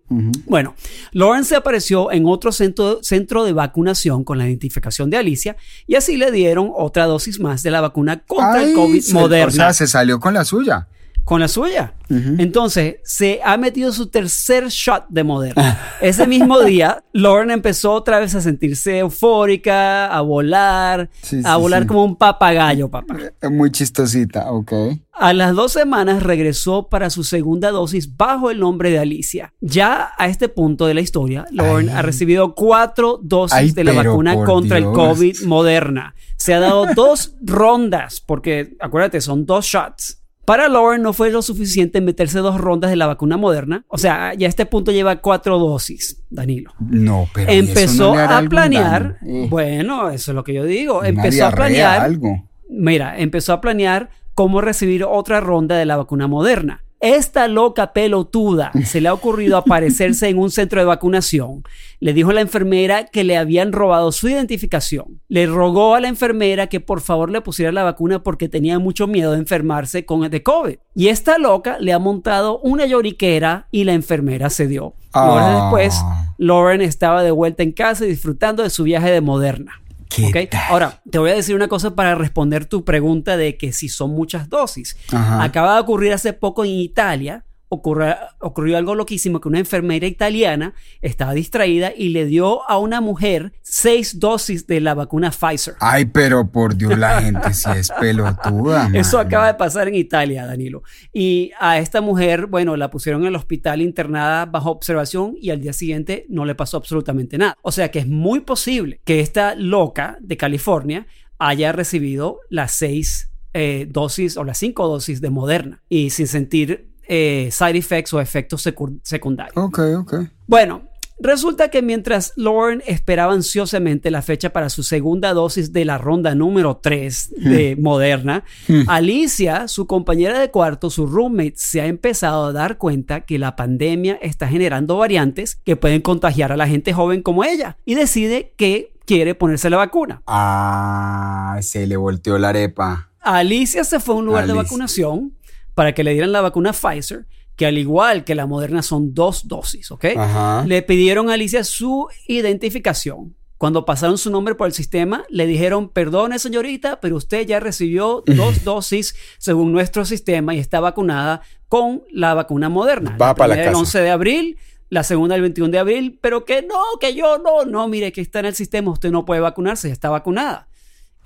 Bueno, 0.46 0.74
Lauren 1.12 1.44
se 1.44 1.56
apareció 1.56 2.10
en 2.12 2.24
otro 2.26 2.52
centro, 2.52 2.98
centro 3.02 3.44
de 3.44 3.52
vacunación 3.52 4.24
con 4.24 4.38
la 4.38 4.46
identificación 4.46 5.10
de 5.10 5.16
Alicia 5.18 5.56
y 5.86 5.94
así 5.96 6.16
le 6.16 6.30
dieron 6.30 6.70
otra 6.74 7.06
dosis 7.06 7.40
más 7.40 7.62
de 7.62 7.70
la 7.70 7.80
vacuna 7.80 8.22
contra 8.26 8.54
Ay, 8.60 8.70
el 8.70 8.74
COVID 8.74 9.00
se- 9.00 9.12
moderna 9.14 9.46
O 9.48 9.50
sea, 9.50 9.72
se 9.72 9.86
salió 9.86 10.20
con 10.20 10.34
la 10.34 10.44
suya. 10.44 10.88
Con 11.26 11.40
la 11.40 11.48
suya. 11.48 11.92
Entonces, 12.08 12.98
se 13.02 13.40
ha 13.44 13.56
metido 13.56 13.90
su 13.90 14.06
tercer 14.06 14.68
shot 14.68 15.06
de 15.08 15.24
Moderna. 15.24 15.76
Ese 16.00 16.24
mismo 16.28 16.60
día, 16.62 17.02
Lauren 17.12 17.50
empezó 17.50 17.94
otra 17.94 18.20
vez 18.20 18.32
a 18.36 18.40
sentirse 18.40 19.00
eufórica, 19.00 20.06
a 20.06 20.20
volar, 20.20 21.10
Sí, 21.22 21.40
a 21.44 21.56
sí, 21.56 21.60
volar 21.60 21.82
sí. 21.82 21.88
como 21.88 22.04
un 22.04 22.14
papagayo, 22.14 22.88
papá. 22.88 23.16
Eh, 23.42 23.48
Muy 23.48 23.72
chistosita, 23.72 24.52
ok. 24.52 24.72
A 25.14 25.32
las 25.32 25.52
dos 25.56 25.72
semanas 25.72 26.22
regresó 26.22 26.88
para 26.88 27.10
su 27.10 27.24
segunda 27.24 27.72
dosis 27.72 28.16
bajo 28.16 28.52
el 28.52 28.60
nombre 28.60 28.90
de 28.90 29.00
Alicia. 29.00 29.52
Ya 29.60 30.10
a 30.18 30.28
este 30.28 30.48
punto 30.48 30.86
de 30.86 30.94
la 30.94 31.00
historia, 31.00 31.44
Lauren 31.50 31.88
ha 31.88 32.02
recibido 32.02 32.54
cuatro 32.54 33.18
dosis 33.20 33.58
Ay, 33.58 33.70
de 33.72 33.82
la 33.82 33.94
vacuna 33.94 34.44
contra 34.44 34.78
el. 34.78 34.84
COVID 34.84 35.42
moderna. 35.42 36.14
Se 36.36 36.54
ha 36.54 36.60
dado 36.60 36.86
dos 36.94 37.34
rondas, 37.42 38.20
porque 38.24 38.76
acuérdate, 38.78 39.20
son 39.20 39.44
dos 39.44 39.64
shots. 39.66 40.22
Para 40.46 40.68
Lauren 40.68 41.02
no 41.02 41.12
fue 41.12 41.32
lo 41.32 41.42
suficiente 41.42 42.00
meterse 42.00 42.38
dos 42.38 42.60
rondas 42.60 42.90
de 42.90 42.96
la 42.96 43.08
vacuna 43.08 43.36
moderna. 43.36 43.84
O 43.88 43.98
sea, 43.98 44.32
ya 44.34 44.46
a 44.46 44.48
este 44.48 44.64
punto 44.64 44.92
lleva 44.92 45.16
cuatro 45.16 45.58
dosis, 45.58 46.22
Danilo. 46.30 46.72
No, 46.78 47.28
pero 47.34 47.52
¿y 47.52 47.56
eso 47.56 47.68
Empezó 47.68 48.08
no 48.10 48.14
le 48.14 48.22
hará 48.22 48.38
a 48.38 48.42
planear? 48.42 49.18
Eh, 49.26 49.48
bueno, 49.50 50.08
eso 50.08 50.30
es 50.30 50.34
lo 50.36 50.44
que 50.44 50.54
yo 50.54 50.62
digo, 50.62 51.00
una 51.00 51.08
empezó 51.08 51.46
a 51.46 51.50
planear 51.50 52.00
algo. 52.00 52.48
Mira, 52.70 53.18
empezó 53.18 53.54
a 53.54 53.60
planear 53.60 54.10
cómo 54.34 54.60
recibir 54.60 55.02
otra 55.02 55.40
ronda 55.40 55.76
de 55.76 55.84
la 55.84 55.96
vacuna 55.96 56.28
moderna. 56.28 56.84
Esta 57.00 57.46
loca 57.46 57.92
pelotuda 57.92 58.72
se 58.84 59.00
le 59.00 59.08
ha 59.08 59.12
ocurrido 59.14 59.56
aparecerse 59.58 60.28
en 60.28 60.38
un 60.38 60.50
centro 60.50 60.80
de 60.80 60.86
vacunación. 60.86 61.62
Le 62.00 62.12
dijo 62.12 62.30
a 62.30 62.34
la 62.34 62.40
enfermera 62.40 63.04
que 63.04 63.22
le 63.24 63.36
habían 63.36 63.72
robado 63.72 64.12
su 64.12 64.28
identificación. 64.28 65.20
Le 65.28 65.46
rogó 65.46 65.94
a 65.94 66.00
la 66.00 66.08
enfermera 66.08 66.68
que 66.68 66.80
por 66.80 67.00
favor 67.00 67.30
le 67.30 67.40
pusiera 67.42 67.70
la 67.72 67.84
vacuna 67.84 68.22
porque 68.22 68.48
tenía 68.48 68.78
mucho 68.78 69.06
miedo 69.06 69.32
de 69.32 69.38
enfermarse 69.38 70.04
con 70.06 70.24
el 70.24 70.30
de 70.30 70.42
COVID. 70.42 70.76
Y 70.94 71.08
esta 71.08 71.38
loca 71.38 71.76
le 71.80 71.92
ha 71.92 71.98
montado 71.98 72.58
una 72.60 72.86
lloriquera 72.86 73.68
y 73.70 73.84
la 73.84 73.92
enfermera 73.92 74.48
cedió. 74.50 74.94
Horas 75.12 75.46
Ah. 75.48 75.60
después, 75.62 75.94
Lauren 76.38 76.80
estaba 76.82 77.22
de 77.22 77.30
vuelta 77.30 77.62
en 77.62 77.72
casa 77.72 78.04
y 78.04 78.08
disfrutando 78.08 78.62
de 78.62 78.70
su 78.70 78.84
viaje 78.84 79.10
de 79.10 79.20
Moderna. 79.20 79.80
¿Qué 80.08 80.26
¿ok? 80.26 80.50
tal? 80.50 80.62
Ahora, 80.70 81.02
te 81.10 81.18
voy 81.18 81.30
a 81.30 81.34
decir 81.34 81.54
una 81.54 81.68
cosa 81.68 81.94
para 81.94 82.14
responder 82.14 82.66
tu 82.66 82.84
pregunta 82.84 83.36
de 83.36 83.56
que 83.56 83.72
si 83.72 83.88
son 83.88 84.10
muchas 84.10 84.48
dosis. 84.48 84.96
Ajá. 85.12 85.42
Acaba 85.42 85.74
de 85.74 85.80
ocurrir 85.80 86.12
hace 86.12 86.32
poco 86.32 86.64
en 86.64 86.72
Italia. 86.72 87.45
Ocurra- 87.68 88.36
ocurrió 88.40 88.76
algo 88.76 88.94
loquísimo 88.94 89.40
que 89.40 89.48
una 89.48 89.58
enfermera 89.58 90.06
italiana 90.06 90.74
estaba 91.02 91.34
distraída 91.34 91.92
y 91.96 92.10
le 92.10 92.26
dio 92.26 92.68
a 92.68 92.78
una 92.78 93.00
mujer 93.00 93.52
seis 93.62 94.20
dosis 94.20 94.66
de 94.66 94.80
la 94.80 94.94
vacuna 94.94 95.30
Pfizer. 95.30 95.74
Ay, 95.80 96.06
pero 96.06 96.50
por 96.50 96.76
Dios, 96.76 96.96
la 96.98 97.20
gente 97.22 97.52
sí 97.54 97.68
es 97.76 97.90
pelotuda. 98.00 98.90
Eso 98.94 99.18
acaba 99.18 99.48
de 99.48 99.54
pasar 99.54 99.88
en 99.88 99.94
Italia, 99.94 100.46
Danilo. 100.46 100.82
Y 101.12 101.50
a 101.58 101.78
esta 101.78 102.00
mujer, 102.00 102.46
bueno, 102.46 102.76
la 102.76 102.90
pusieron 102.90 103.22
en 103.22 103.28
el 103.28 103.36
hospital 103.36 103.82
internada 103.82 104.46
bajo 104.46 104.70
observación 104.70 105.34
y 105.40 105.50
al 105.50 105.60
día 105.60 105.72
siguiente 105.72 106.26
no 106.28 106.44
le 106.44 106.54
pasó 106.54 106.76
absolutamente 106.76 107.38
nada. 107.38 107.56
O 107.62 107.72
sea 107.72 107.90
que 107.90 107.98
es 108.00 108.06
muy 108.06 108.40
posible 108.40 109.00
que 109.04 109.20
esta 109.20 109.54
loca 109.54 110.16
de 110.20 110.36
California 110.36 111.06
haya 111.38 111.72
recibido 111.72 112.40
las 112.48 112.72
seis 112.72 113.30
eh, 113.52 113.86
dosis 113.90 114.36
o 114.36 114.44
las 114.44 114.58
cinco 114.58 114.86
dosis 114.88 115.20
de 115.20 115.30
Moderna 115.30 115.82
y 115.88 116.10
sin 116.10 116.26
sentir 116.26 116.90
eh, 117.08 117.48
side 117.52 117.78
effects 117.78 118.12
o 118.14 118.20
efectos 118.20 118.66
secu- 118.66 119.00
secundarios. 119.02 119.56
Ok, 119.56 119.78
ok. 119.98 120.14
Bueno, 120.46 120.82
resulta 121.18 121.70
que 121.70 121.80
mientras 121.82 122.32
Lauren 122.36 122.82
esperaba 122.86 123.32
ansiosamente 123.32 124.10
la 124.10 124.22
fecha 124.22 124.50
para 124.52 124.68
su 124.68 124.82
segunda 124.82 125.32
dosis 125.32 125.72
de 125.72 125.84
la 125.84 125.98
ronda 125.98 126.34
número 126.34 126.76
3 126.76 127.34
de 127.38 127.76
Moderna, 127.80 128.44
Alicia, 128.86 129.68
su 129.68 129.86
compañera 129.86 130.38
de 130.38 130.50
cuarto, 130.50 130.90
su 130.90 131.06
roommate, 131.06 131.54
se 131.56 131.80
ha 131.80 131.86
empezado 131.86 132.46
a 132.46 132.52
dar 132.52 132.78
cuenta 132.78 133.22
que 133.22 133.38
la 133.38 133.56
pandemia 133.56 134.18
está 134.22 134.48
generando 134.48 134.96
variantes 134.98 135.56
que 135.64 135.76
pueden 135.76 136.00
contagiar 136.02 136.52
a 136.52 136.56
la 136.56 136.66
gente 136.68 136.92
joven 136.92 137.22
como 137.22 137.44
ella 137.44 137.76
y 137.84 137.94
decide 137.94 138.52
que 138.56 138.92
quiere 139.06 139.34
ponerse 139.34 139.70
la 139.70 139.76
vacuna. 139.76 140.22
Ah, 140.26 141.58
se 141.62 141.86
le 141.86 141.96
volteó 141.96 142.38
la 142.38 142.48
arepa. 142.50 143.10
Alicia 143.20 143.84
se 143.84 144.00
fue 144.00 144.14
a 144.14 144.18
un 144.18 144.26
lugar 144.26 144.46
de 144.46 144.52
vacunación 144.52 145.32
para 145.76 145.92
que 145.92 146.02
le 146.02 146.14
dieran 146.14 146.32
la 146.32 146.40
vacuna 146.40 146.72
Pfizer, 146.72 147.26
que 147.54 147.66
al 147.66 147.76
igual 147.76 148.24
que 148.24 148.34
la 148.34 148.46
Moderna 148.46 148.80
son 148.82 149.12
dos 149.12 149.46
dosis, 149.46 149.90
¿ok? 149.90 150.06
Ajá. 150.16 150.64
Le 150.66 150.80
pidieron 150.80 151.28
a 151.28 151.34
Alicia 151.34 151.64
su 151.64 152.08
identificación. 152.26 153.36
Cuando 153.58 153.84
pasaron 153.84 154.16
su 154.16 154.30
nombre 154.30 154.54
por 154.54 154.68
el 154.68 154.72
sistema, 154.72 155.24
le 155.28 155.46
dijeron, 155.46 155.90
perdone 155.90 156.38
señorita, 156.38 156.98
pero 157.00 157.16
usted 157.16 157.46
ya 157.46 157.60
recibió 157.60 158.24
dos 158.26 158.64
dosis 158.64 159.16
según 159.36 159.70
nuestro 159.70 160.06
sistema 160.06 160.54
y 160.54 160.60
está 160.60 160.80
vacunada 160.80 161.42
con 161.68 162.02
la 162.10 162.32
vacuna 162.32 162.70
moderna. 162.70 163.14
Va 163.20 163.28
la 163.28 163.34
pa' 163.34 163.46
la 163.46 163.52
primera 163.52 163.70
el 163.70 163.74
casa. 163.74 163.80
11 163.80 164.00
de 164.00 164.10
abril, 164.10 164.58
la 164.88 165.02
segunda 165.02 165.34
el 165.34 165.42
21 165.42 165.72
de 165.72 165.78
abril, 165.78 166.18
pero 166.22 166.46
que 166.46 166.62
no, 166.62 166.80
que 166.98 167.14
yo 167.14 167.36
no, 167.36 167.66
no, 167.66 167.86
mire 167.86 168.12
que 168.12 168.22
está 168.22 168.38
en 168.38 168.46
el 168.46 168.54
sistema, 168.54 168.92
usted 168.92 169.10
no 169.10 169.26
puede 169.26 169.42
vacunarse, 169.42 169.88
ya 169.88 169.92
está 169.92 170.08
vacunada. 170.08 170.68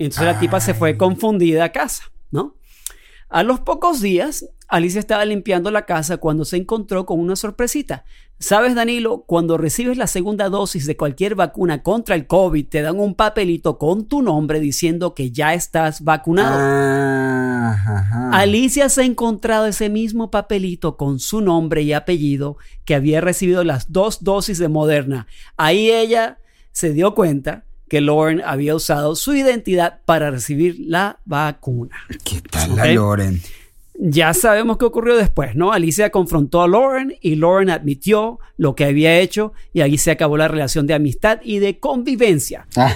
Entonces 0.01 0.25
la 0.25 0.41
tipa 0.41 0.59
se 0.59 0.75
fue 0.75 0.97
confundida 0.97 1.63
a 1.63 1.73
casa, 1.73 2.11
¿no? 2.33 2.57
A 3.31 3.45
los 3.45 3.61
pocos 3.61 4.01
días, 4.01 4.45
Alicia 4.67 4.99
estaba 4.99 5.25
limpiando 5.25 5.71
la 5.71 5.87
casa 5.87 6.17
cuando 6.17 6.45
se 6.45 6.57
encontró 6.57 7.07
con 7.07 7.21
una 7.21 7.37
sorpresita. 7.37 8.05
¿Sabes, 8.41 8.75
Danilo? 8.75 9.23
Cuando 9.25 9.57
recibes 9.57 9.97
la 9.97 10.09
segunda 10.09 10.49
dosis 10.49 10.85
de 10.85 10.97
cualquier 10.97 11.37
vacuna 11.37 11.85
contra 11.85 12.17
el 12.17 12.27
COVID, 12.27 12.67
te 12.67 12.83
dan 12.83 12.99
un 12.99 13.15
papelito 13.15 13.79
con 13.79 14.07
tu 14.07 14.21
nombre 14.23 14.59
diciendo 14.59 15.15
que 15.15 15.31
ya 15.31 15.55
estás 15.55 16.03
vacunado. 16.03 16.57
Ah, 16.59 17.73
ajá. 17.73 18.31
Alicia 18.33 18.89
se 18.89 19.03
ha 19.03 19.05
encontrado 19.05 19.67
ese 19.67 19.91
mismo 19.91 20.33
papelito 20.33 20.97
con 20.97 21.21
su 21.21 21.41
nombre 21.41 21.83
y 21.83 21.93
apellido 21.93 22.57
que 22.85 22.97
había 22.97 23.21
recibido 23.21 23.63
las 23.63 23.93
dos 23.93 24.25
dosis 24.25 24.59
de 24.59 24.69
Moderna. 24.69 25.29
Ahí 25.57 25.89
ella 25.89 26.39
se 26.73 26.93
dio 26.93 27.15
cuenta 27.15 27.65
que 27.91 28.01
Lauren 28.01 28.41
había 28.45 28.77
usado 28.77 29.17
su 29.17 29.35
identidad 29.35 29.99
para 30.05 30.31
recibir 30.31 30.77
la 30.79 31.19
vacuna. 31.25 31.97
¿Qué 32.25 32.41
tal 32.41 32.77
la 32.77 32.87
Loren? 32.87 33.43
Ya 33.99 34.33
sabemos 34.33 34.79
qué 34.79 34.85
ocurrió 34.85 35.17
después, 35.17 35.57
¿no? 35.57 35.73
Alicia 35.73 36.11
confrontó 36.11 36.63
a 36.63 36.69
Lauren 36.69 37.17
y 37.21 37.35
Lauren 37.35 37.69
admitió 37.69 38.39
lo 38.57 38.77
que 38.77 38.85
había 38.85 39.19
hecho 39.19 39.53
y 39.73 39.81
ahí 39.81 39.99
se 39.99 40.13
acabó 40.13 40.37
la 40.37 40.47
relación 40.47 40.87
de 40.87 40.95
amistad 40.95 41.41
y 41.43 41.59
de 41.59 41.81
convivencia. 41.81 42.69
Ah, 42.77 42.95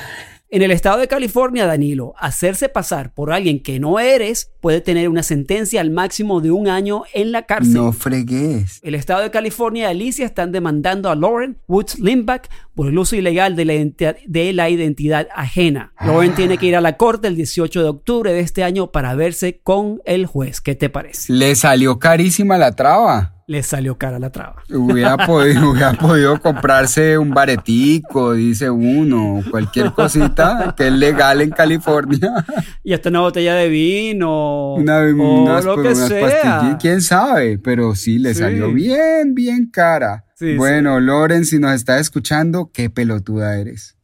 En 0.54 0.62
el 0.62 0.70
estado 0.70 0.98
de 0.98 1.08
California, 1.08 1.66
Danilo, 1.66 2.14
hacerse 2.16 2.68
pasar 2.68 3.12
por 3.12 3.32
alguien 3.32 3.58
que 3.60 3.80
no 3.80 3.98
eres 3.98 4.52
puede 4.60 4.80
tener 4.80 5.08
una 5.08 5.24
sentencia 5.24 5.80
al 5.80 5.90
máximo 5.90 6.40
de 6.40 6.52
un 6.52 6.68
año 6.68 7.02
en 7.12 7.32
la 7.32 7.42
cárcel. 7.42 7.74
no 7.74 7.90
fregues. 7.92 8.78
El 8.84 8.94
estado 8.94 9.22
de 9.22 9.32
California 9.32 9.88
y 9.88 9.90
Alicia 9.90 10.24
están 10.24 10.52
demandando 10.52 11.10
a 11.10 11.16
Lauren 11.16 11.58
Woods 11.66 11.98
Limbach 11.98 12.46
por 12.76 12.86
el 12.86 12.96
uso 12.96 13.16
ilegal 13.16 13.56
de 13.56 13.64
la, 13.64 13.72
identi- 13.74 14.16
de 14.28 14.52
la 14.52 14.70
identidad 14.70 15.26
ajena. 15.34 15.92
Lauren 16.00 16.36
tiene 16.36 16.56
que 16.56 16.66
ir 16.66 16.76
a 16.76 16.80
la 16.80 16.96
corte 16.96 17.26
el 17.26 17.34
18 17.34 17.82
de 17.82 17.88
octubre 17.88 18.32
de 18.32 18.38
este 18.38 18.62
año 18.62 18.92
para 18.92 19.16
verse 19.16 19.58
con 19.60 20.02
el 20.04 20.26
juez. 20.26 20.60
¿Qué 20.60 20.76
te 20.76 20.88
parece? 20.88 21.32
Le 21.32 21.56
salió 21.56 21.98
carísima 21.98 22.58
la 22.58 22.76
traba. 22.76 23.33
Le 23.46 23.62
salió 23.62 23.98
cara 23.98 24.18
la 24.18 24.30
traba. 24.30 24.62
Hubiera 24.72 25.16
podido, 25.26 25.70
hubiera 25.70 25.92
podido 25.92 26.40
comprarse 26.40 27.18
un 27.18 27.30
baretico, 27.30 28.32
dice 28.32 28.70
uno, 28.70 29.42
cualquier 29.50 29.92
cosita 29.92 30.74
que 30.76 30.86
es 30.88 30.92
legal 30.94 31.42
en 31.42 31.50
California. 31.50 32.44
Y 32.82 32.94
hasta 32.94 33.10
una 33.10 33.20
botella 33.20 33.54
de 33.54 33.68
vino. 33.68 34.74
Una, 34.74 35.00
o 35.00 35.42
unas, 35.42 35.64
lo 35.64 35.74
pues, 35.74 35.88
que 35.88 35.94
unas 35.94 36.08
sea. 36.08 36.78
quién 36.80 37.02
sabe, 37.02 37.58
pero 37.58 37.94
sí 37.94 38.18
le 38.18 38.32
Sí. 38.32 38.40
salió 38.40 38.72
bien, 38.72 39.34
bien 39.34 39.70
cara. 39.70 40.24
Sí, 40.36 40.56
bueno, 40.56 40.98
Loren, 40.98 41.44
si 41.44 41.58
nos 41.58 41.74
estás 41.74 42.00
escuchando, 42.00 42.70
qué 42.72 42.88
pelotuda 42.90 43.56
eres. 43.58 43.96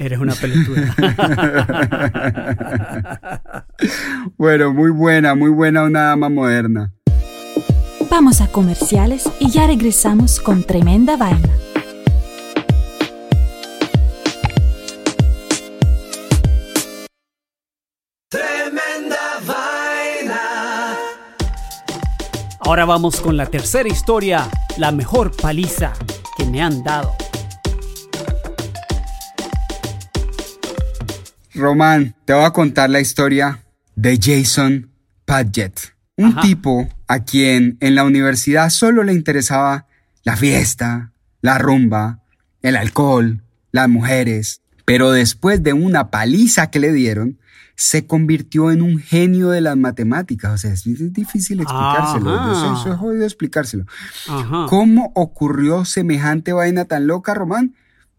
Eres 0.00 0.18
una 0.18 0.34
pelotuda. 0.34 0.94
Bueno, 4.36 4.72
muy 4.72 4.90
buena, 4.90 5.34
muy 5.34 5.50
buena 5.50 5.82
una 5.84 6.02
dama 6.02 6.28
moderna. 6.28 6.92
Vamos 8.10 8.40
a 8.40 8.48
comerciales 8.48 9.28
y 9.38 9.50
ya 9.50 9.66
regresamos 9.66 10.40
con 10.40 10.62
tremenda 10.64 11.16
vaina. 11.16 11.48
Tremenda 18.28 19.16
vaina. 19.46 20.40
Ahora 22.60 22.84
vamos 22.84 23.20
con 23.20 23.36
la 23.36 23.46
tercera 23.46 23.88
historia, 23.88 24.48
la 24.76 24.92
mejor 24.92 25.34
paliza 25.34 25.92
que 26.36 26.44
me 26.44 26.60
han 26.62 26.82
dado. 26.82 27.14
Román, 31.54 32.14
te 32.24 32.34
voy 32.34 32.44
a 32.44 32.52
contar 32.52 32.90
la 32.90 33.00
historia 33.00 33.64
de 33.96 34.18
Jason 34.20 34.90
Padgett, 35.24 35.94
un 36.16 36.26
Ajá. 36.32 36.40
tipo 36.42 36.88
a 37.08 37.24
quien 37.24 37.78
en 37.80 37.94
la 37.94 38.04
universidad 38.04 38.70
solo 38.70 39.02
le 39.02 39.14
interesaba 39.14 39.86
la 40.22 40.36
fiesta, 40.36 41.12
la 41.40 41.58
rumba, 41.58 42.20
el 42.62 42.76
alcohol, 42.76 43.42
las 43.72 43.88
mujeres, 43.88 44.60
pero 44.84 45.10
después 45.10 45.62
de 45.62 45.72
una 45.72 46.10
paliza 46.10 46.70
que 46.70 46.80
le 46.80 46.92
dieron, 46.92 47.38
se 47.76 48.06
convirtió 48.06 48.70
en 48.70 48.82
un 48.82 48.98
genio 48.98 49.50
de 49.50 49.60
las 49.60 49.76
matemáticas. 49.76 50.52
O 50.52 50.58
sea, 50.58 50.72
es 50.72 50.84
difícil 50.84 51.60
explicárselo. 51.60 52.30
Yo 52.30 52.54
soy, 52.54 52.84
soy 52.84 52.96
jodido 52.98 53.24
explicárselo. 53.24 53.84
Ajá. 54.28 54.66
¿Cómo 54.68 55.12
ocurrió 55.14 55.84
semejante 55.84 56.52
vaina 56.52 56.86
tan 56.86 57.06
loca, 57.06 57.34
Román? 57.34 57.74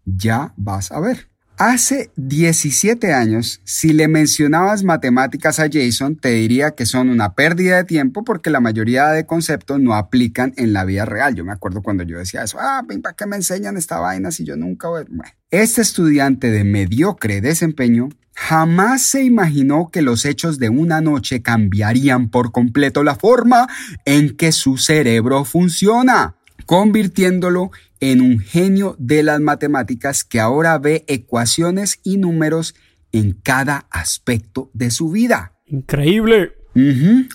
Ya 0.06 0.54
vas 0.56 0.92
a 0.92 1.00
ver. 1.00 1.29
Hace 1.60 2.10
17 2.16 3.12
años, 3.14 3.60
si 3.66 3.92
le 3.92 4.08
mencionabas 4.08 4.86
matemáticas 4.86 5.60
a 5.60 5.68
Jason, 5.70 6.16
te 6.16 6.30
diría 6.30 6.72
que 6.72 6.86
son 6.86 7.10
una 7.10 7.34
pérdida 7.34 7.76
de 7.76 7.84
tiempo 7.84 8.24
porque 8.24 8.50
la 8.50 8.62
mayoría 8.62 9.10
de 9.10 9.26
conceptos 9.26 9.78
no 9.78 9.94
aplican 9.94 10.54
en 10.56 10.72
la 10.72 10.86
vida 10.86 11.04
real. 11.04 11.36
Yo 11.36 11.44
me 11.44 11.52
acuerdo 11.52 11.82
cuando 11.82 12.04
yo 12.04 12.18
decía 12.18 12.44
eso, 12.44 12.60
ah, 12.62 12.86
¿para 13.04 13.14
qué 13.14 13.26
me 13.26 13.36
enseñan 13.36 13.76
esta 13.76 14.00
vaina 14.00 14.32
si 14.32 14.46
yo 14.46 14.56
nunca 14.56 14.88
voy? 14.88 15.04
Bueno, 15.10 15.34
este 15.52 15.82
estudiante 15.82 16.50
de 16.50 16.64
mediocre 16.64 17.42
desempeño 17.42 18.08
jamás 18.34 19.02
se 19.02 19.24
imaginó 19.24 19.90
que 19.92 20.02
los 20.02 20.24
hechos 20.24 20.60
de 20.60 20.70
una 20.70 21.02
noche 21.02 21.42
cambiarían 21.42 22.30
por 22.30 22.54
completo 22.54 23.04
la 23.04 23.16
forma 23.16 23.68
en 24.06 24.38
que 24.38 24.54
su 24.54 24.78
cerebro 24.78 25.44
funciona 25.44 26.38
convirtiéndolo 26.70 27.72
en 28.00 28.22
un 28.22 28.38
genio 28.38 28.96
de 29.00 29.24
las 29.24 29.40
matemáticas 29.40 30.24
que 30.24 30.40
ahora 30.40 30.78
ve 30.78 31.04
ecuaciones 31.08 32.00
y 32.04 32.18
números 32.18 32.76
en 33.12 33.32
cada 33.32 33.88
aspecto 33.90 34.70
de 34.76 34.92
su 34.92 35.10
vida. 35.10 35.54
Increíble. 35.66 36.52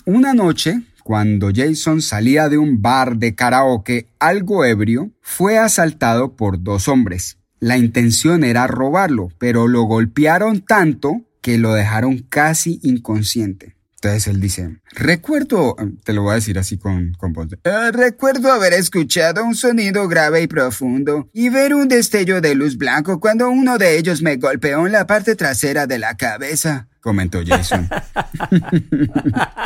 Una 0.05 0.33
noche, 0.33 0.83
cuando 1.03 1.49
Jason 1.53 2.01
salía 2.01 2.47
de 2.47 2.57
un 2.57 2.81
bar 2.81 3.17
de 3.17 3.35
karaoke 3.35 4.07
algo 4.19 4.63
ebrio, 4.63 5.11
fue 5.19 5.57
asaltado 5.57 6.37
por 6.37 6.63
dos 6.63 6.87
hombres. 6.87 7.37
La 7.59 7.75
intención 7.75 8.45
era 8.45 8.67
robarlo, 8.67 9.33
pero 9.37 9.67
lo 9.67 9.83
golpearon 9.83 10.61
tanto 10.61 11.25
que 11.41 11.57
lo 11.57 11.73
dejaron 11.73 12.19
casi 12.19 12.79
inconsciente. 12.83 13.74
Entonces 14.05 14.27
él 14.33 14.39
dice, 14.39 14.77
recuerdo, 14.91 15.75
te 16.03 16.13
lo 16.13 16.21
voy 16.23 16.33
a 16.33 16.35
decir 16.35 16.59
así 16.59 16.77
con, 16.77 17.13
con 17.17 17.33
voz, 17.33 17.47
"Eh, 17.63 17.91
recuerdo 17.91 18.51
haber 18.51 18.73
escuchado 18.73 19.43
un 19.43 19.55
sonido 19.55 20.07
grave 20.07 20.41
y 20.43 20.47
profundo 20.47 21.29
y 21.33 21.49
ver 21.49 21.73
un 21.73 21.87
destello 21.87 22.39
de 22.39 22.53
luz 22.55 22.77
blanco 22.77 23.19
cuando 23.19 23.49
uno 23.49 23.77
de 23.77 23.97
ellos 23.97 24.21
me 24.21 24.37
golpeó 24.37 24.85
en 24.85 24.91
la 24.91 25.07
parte 25.07 25.35
trasera 25.35 25.87
de 25.87 25.97
la 25.99 26.15
cabeza, 26.17 26.87
comentó 27.01 27.41
Jason. 27.45 27.89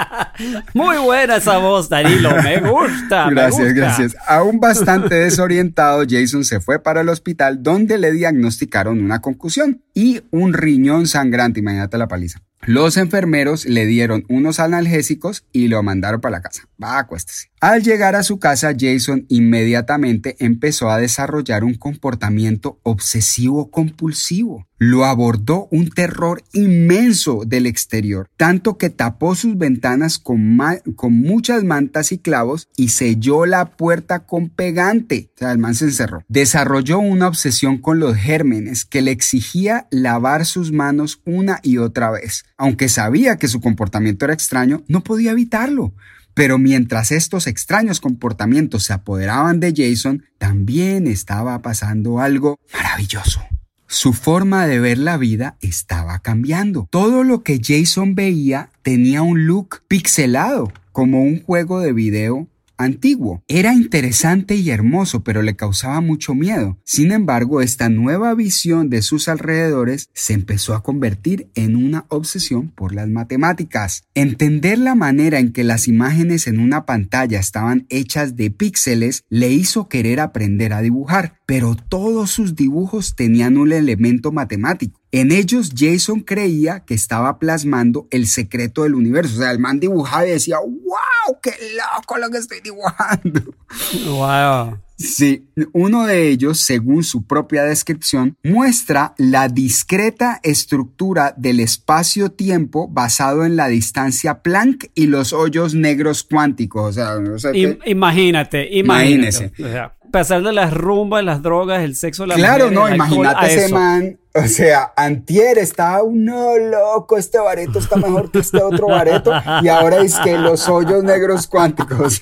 Muy 0.74 0.98
buena 0.98 1.38
esa 1.38 1.58
voz, 1.58 1.89
Danilo. 1.89 2.31
Me 2.41 2.60
gusta. 2.60 3.27
me 3.27 3.34
Gracias, 3.34 3.67
gusta. 3.67 3.74
gracias. 3.74 4.15
Aún 4.27 4.60
bastante 4.60 5.15
desorientado, 5.15 6.03
Jason 6.10 6.43
se 6.46 6.60
fue 6.60 6.81
para 6.81 7.01
el 7.01 7.10
hospital 7.10 7.62
donde 7.62 7.98
le 7.98 8.12
diagnosticaron 8.12 9.01
una 9.01 9.19
concusión 9.19 9.81
y 10.00 10.22
un 10.32 10.53
riñón 10.53 11.08
sangrante. 11.08 11.60
Imagínate 11.60 11.98
la 11.98 12.08
paliza. 12.08 12.41
Los 12.62 12.96
enfermeros 12.96 13.65
le 13.65 13.86
dieron 13.86 14.25
unos 14.29 14.60
analgésicos 14.60 15.46
y 15.51 15.68
lo 15.68 15.84
mandaron 15.84 16.22
para 16.22 16.38
la 16.38 16.41
casa. 16.41 16.63
Va, 16.82 17.00
acuéstese. 17.00 17.50
Al 17.62 17.84
llegar 17.84 18.15
a 18.15 18.24
su 18.24 18.39
casa, 18.39 18.74
Jason 18.77 19.25
inmediatamente 19.27 20.38
empezó 20.39 20.89
a 20.89 20.98
desarrollar 20.98 21.65
un 21.65 21.74
comportamiento 21.74 22.79
obsesivo 22.84 23.70
compulsivo. 23.70 24.65
Lo 24.77 25.03
abordó 25.03 25.68
un 25.72 25.89
terror 25.89 26.41
inmenso 26.53 27.44
del 27.46 27.65
exterior, 27.65 28.29
tanto 28.38 28.77
que 28.77 28.89
tapó 28.89 29.36
sus 29.36 29.58
ventanas 29.58 30.20
con, 30.20 30.58
con 30.96 31.13
muchas 31.20 31.65
mantas 31.65 32.13
y 32.13 32.20
clavos 32.20 32.70
y 32.77 32.89
selló 32.89 33.46
la 33.46 33.72
puerta 33.75 34.25
con 34.25 34.48
pegante. 34.48 35.32
O 35.36 35.39
sea, 35.39 35.51
el 35.51 35.58
man 35.58 35.75
se 35.75 35.84
encerró. 35.84 36.24
Desarrolló 36.29 37.00
una 37.00 37.27
obsesión 37.27 37.79
con 37.79 38.00
los 38.00 38.15
gérmenes 38.15 38.86
que 38.86 39.01
le 39.01 39.12
exigía 39.12 39.88
lavar 39.91 40.46
sus 40.46 40.72
manos 40.72 41.22
una 41.25 41.60
y 41.63 41.77
otra 41.77 42.12
vez. 42.12 42.46
Aunque 42.58 42.89
sabía 42.89 43.38
que 43.38 43.48
su 43.48 43.62
comportamiento 43.62 44.25
era 44.25 44.34
extraño, 44.34 44.84
no 44.88 45.03
podía 45.03 45.31
evitarlo. 45.31 45.93
Pero 46.34 46.58
mientras 46.58 47.12
estos 47.12 47.48
extraños 47.48 48.00
comportamientos 48.00 48.84
se 48.84 48.93
apoderaban 48.93 49.60
de 49.60 49.74
Jason, 49.75 50.24
también 50.38 51.08
estaba 51.08 51.62
pasando 51.62 52.19
algo 52.19 52.60
maravilloso. 52.74 53.41
Su 53.88 54.13
forma 54.13 54.67
de 54.67 54.79
ver 54.79 55.00
la 55.00 55.17
vida 55.17 55.58
estaba 55.62 56.19
cambiando. 56.19 56.88
Todo 56.91 57.24
lo 57.24 57.43
que 57.43 57.60
Jason 57.62 58.13
veía 58.13 58.70
tenía 58.83 59.24
un 59.24 59.48
look 59.48 59.81
pixelado, 59.87 60.72
como 60.92 61.24
un 61.24 61.42
juego 61.42 61.79
de 61.79 61.92
video 61.92 62.48
antiguo. 62.79 63.44
Era 63.48 63.75
interesante 63.75 64.55
y 64.55 64.72
hermoso, 64.72 65.24
pero 65.24 65.44
le 65.44 65.55
causaba 65.55 66.01
mucho 66.01 66.33
miedo. 66.33 66.79
Sin 66.83 67.11
embargo, 67.11 67.61
esta 67.61 67.89
nueva 67.89 68.33
visión 68.33 68.89
de 68.89 69.03
sus 69.03 69.27
alrededores 69.27 70.09
se 70.13 70.33
empezó 70.33 70.74
a 70.74 70.81
convertir 70.81 71.50
en 71.53 71.75
una 71.75 72.05
obsesión 72.07 72.70
por 72.70 72.96
las 72.96 73.09
matemáticas. 73.09 74.03
Entender 74.15 74.79
la 74.79 74.96
manera 74.96 75.39
en 75.39 75.51
que 75.51 75.63
las 75.63 75.87
imágenes 75.87 76.48
en 76.48 76.59
una 76.59 76.85
pantalla 76.85 77.39
estaban 77.39 77.85
hechas 77.89 78.35
de 78.35 78.50
píxeles 78.50 79.24
le 79.29 79.51
hizo 79.51 79.89
querer 79.89 80.20
aprender 80.20 80.74
a 80.74 80.81
dibujar, 80.81 81.35
pero 81.46 81.75
todos 81.75 82.31
sus 82.31 82.55
dibujos 82.55 83.15
tenían 83.15 83.57
un 83.57 83.72
elemento 83.72 84.31
matemático. 84.31 84.99
En 85.11 85.31
ellos 85.31 85.72
Jason 85.75 86.22
creía 86.22 86.81
que 86.81 86.93
estaba 86.93 87.39
plasmando 87.39 88.07
el 88.11 88.27
secreto 88.27 88.83
del 88.83 88.93
universo. 88.95 89.35
O 89.37 89.39
sea, 89.39 89.51
el 89.51 89.57
man 89.59 89.79
dibujaba 89.79 90.27
y 90.27 90.31
decía, 90.31 90.57
wow, 90.59 91.39
qué 91.41 91.51
loco 91.95 92.17
lo 92.19 92.29
que 92.29 92.37
estoy 92.37 92.59
dibujando. 92.61 93.41
Wow. 94.07 94.77
Sí, 94.98 95.45
uno 95.72 96.05
de 96.05 96.27
ellos, 96.27 96.59
según 96.59 97.03
su 97.05 97.25
propia 97.25 97.63
descripción, 97.63 98.35
muestra 98.43 99.13
la 99.17 99.48
discreta 99.48 100.41
estructura 100.43 101.33
del 101.37 101.61
espacio-tiempo 101.61 102.87
basado 102.89 103.45
en 103.45 103.55
la 103.55 103.67
distancia 103.69 104.41
Planck 104.41 104.89
y 104.95 105.07
los 105.07 105.31
hoyos 105.31 105.74
negros 105.74 106.24
cuánticos. 106.24 106.89
O 106.89 106.93
sea, 106.93 107.15
o 107.15 107.39
sea, 107.39 107.51
Im- 107.51 107.77
que- 107.79 107.89
imagínate, 107.91 108.67
Imagínese. 108.77 109.45
imagínate. 109.57 109.63
O 109.63 109.72
sea, 109.72 109.93
a 110.09 110.11
pesar 110.11 110.41
de 110.41 110.51
las 110.51 110.74
rumbas, 110.74 111.24
las 111.24 111.43
drogas, 111.43 111.83
el 111.83 111.95
sexo, 111.95 112.25
la 112.25 112.33
Claro, 112.33 112.72
no, 112.72 112.89
imagínate 112.89 113.45
ese 113.45 113.72
man. 113.72 114.17
O 114.33 114.48
sea, 114.48 114.91
antier 114.95 115.59
estaba 115.59 116.01
uno 116.01 116.57
loco, 116.57 117.17
este 117.17 117.37
bareto 117.37 117.77
está 117.77 117.95
mejor 117.95 118.31
que 118.31 118.39
este 118.39 118.61
otro 118.61 118.87
bareto 118.87 119.31
y 119.61 119.67
ahora 119.67 120.01
es 120.01 120.15
que 120.19 120.37
los 120.37 120.67
hoyos 120.67 121.03
negros 121.03 121.45
cuánticos. 121.45 122.22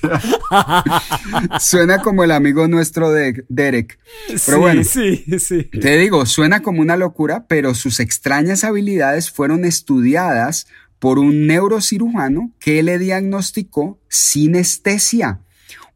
suena 1.60 2.02
como 2.02 2.24
el 2.24 2.32
amigo 2.32 2.68
nuestro 2.68 3.10
de 3.10 3.44
Derek. 3.48 3.98
Pero 4.28 4.38
sí, 4.38 4.54
bueno, 4.54 4.84
sí, 4.84 5.24
sí. 5.38 5.64
te 5.64 5.96
digo, 5.96 6.26
suena 6.26 6.60
como 6.60 6.82
una 6.82 6.96
locura, 6.96 7.46
pero 7.48 7.74
sus 7.74 8.00
extrañas 8.00 8.64
habilidades 8.64 9.30
fueron 9.30 9.64
estudiadas 9.64 10.66
por 10.98 11.18
un 11.18 11.46
neurocirujano 11.46 12.52
que 12.58 12.82
le 12.82 12.98
diagnosticó 12.98 13.98
sinestesia, 14.08 15.40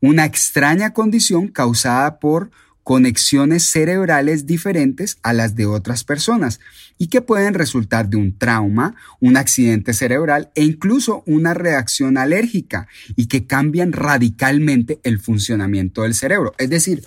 una 0.03 0.27
extraña 0.27 0.93
condición 0.93 1.49
causada 1.49 2.19
por 2.19 2.51
conexiones 2.83 3.63
cerebrales 3.63 4.45
diferentes 4.47 5.19
a 5.23 5.33
las 5.33 5.55
de 5.55 5.67
otras 5.67 6.03
personas 6.03 6.61
y 6.99 7.07
que 7.07 7.23
pueden 7.23 7.55
resultar 7.55 8.09
de 8.09 8.17
un 8.17 8.37
trauma, 8.37 8.97
un 9.21 9.37
accidente 9.37 9.95
cerebral 9.95 10.51
e 10.57 10.65
incluso 10.65 11.23
una 11.27 11.55
reacción 11.55 12.19
alérgica 12.19 12.89
y 13.17 13.27
que 13.27 13.47
cambian 13.47 13.93
radicalmente 13.93 14.99
el 15.05 15.21
funcionamiento 15.21 16.03
del 16.03 16.15
cerebro. 16.15 16.53
Es 16.59 16.71
decir, 16.71 17.05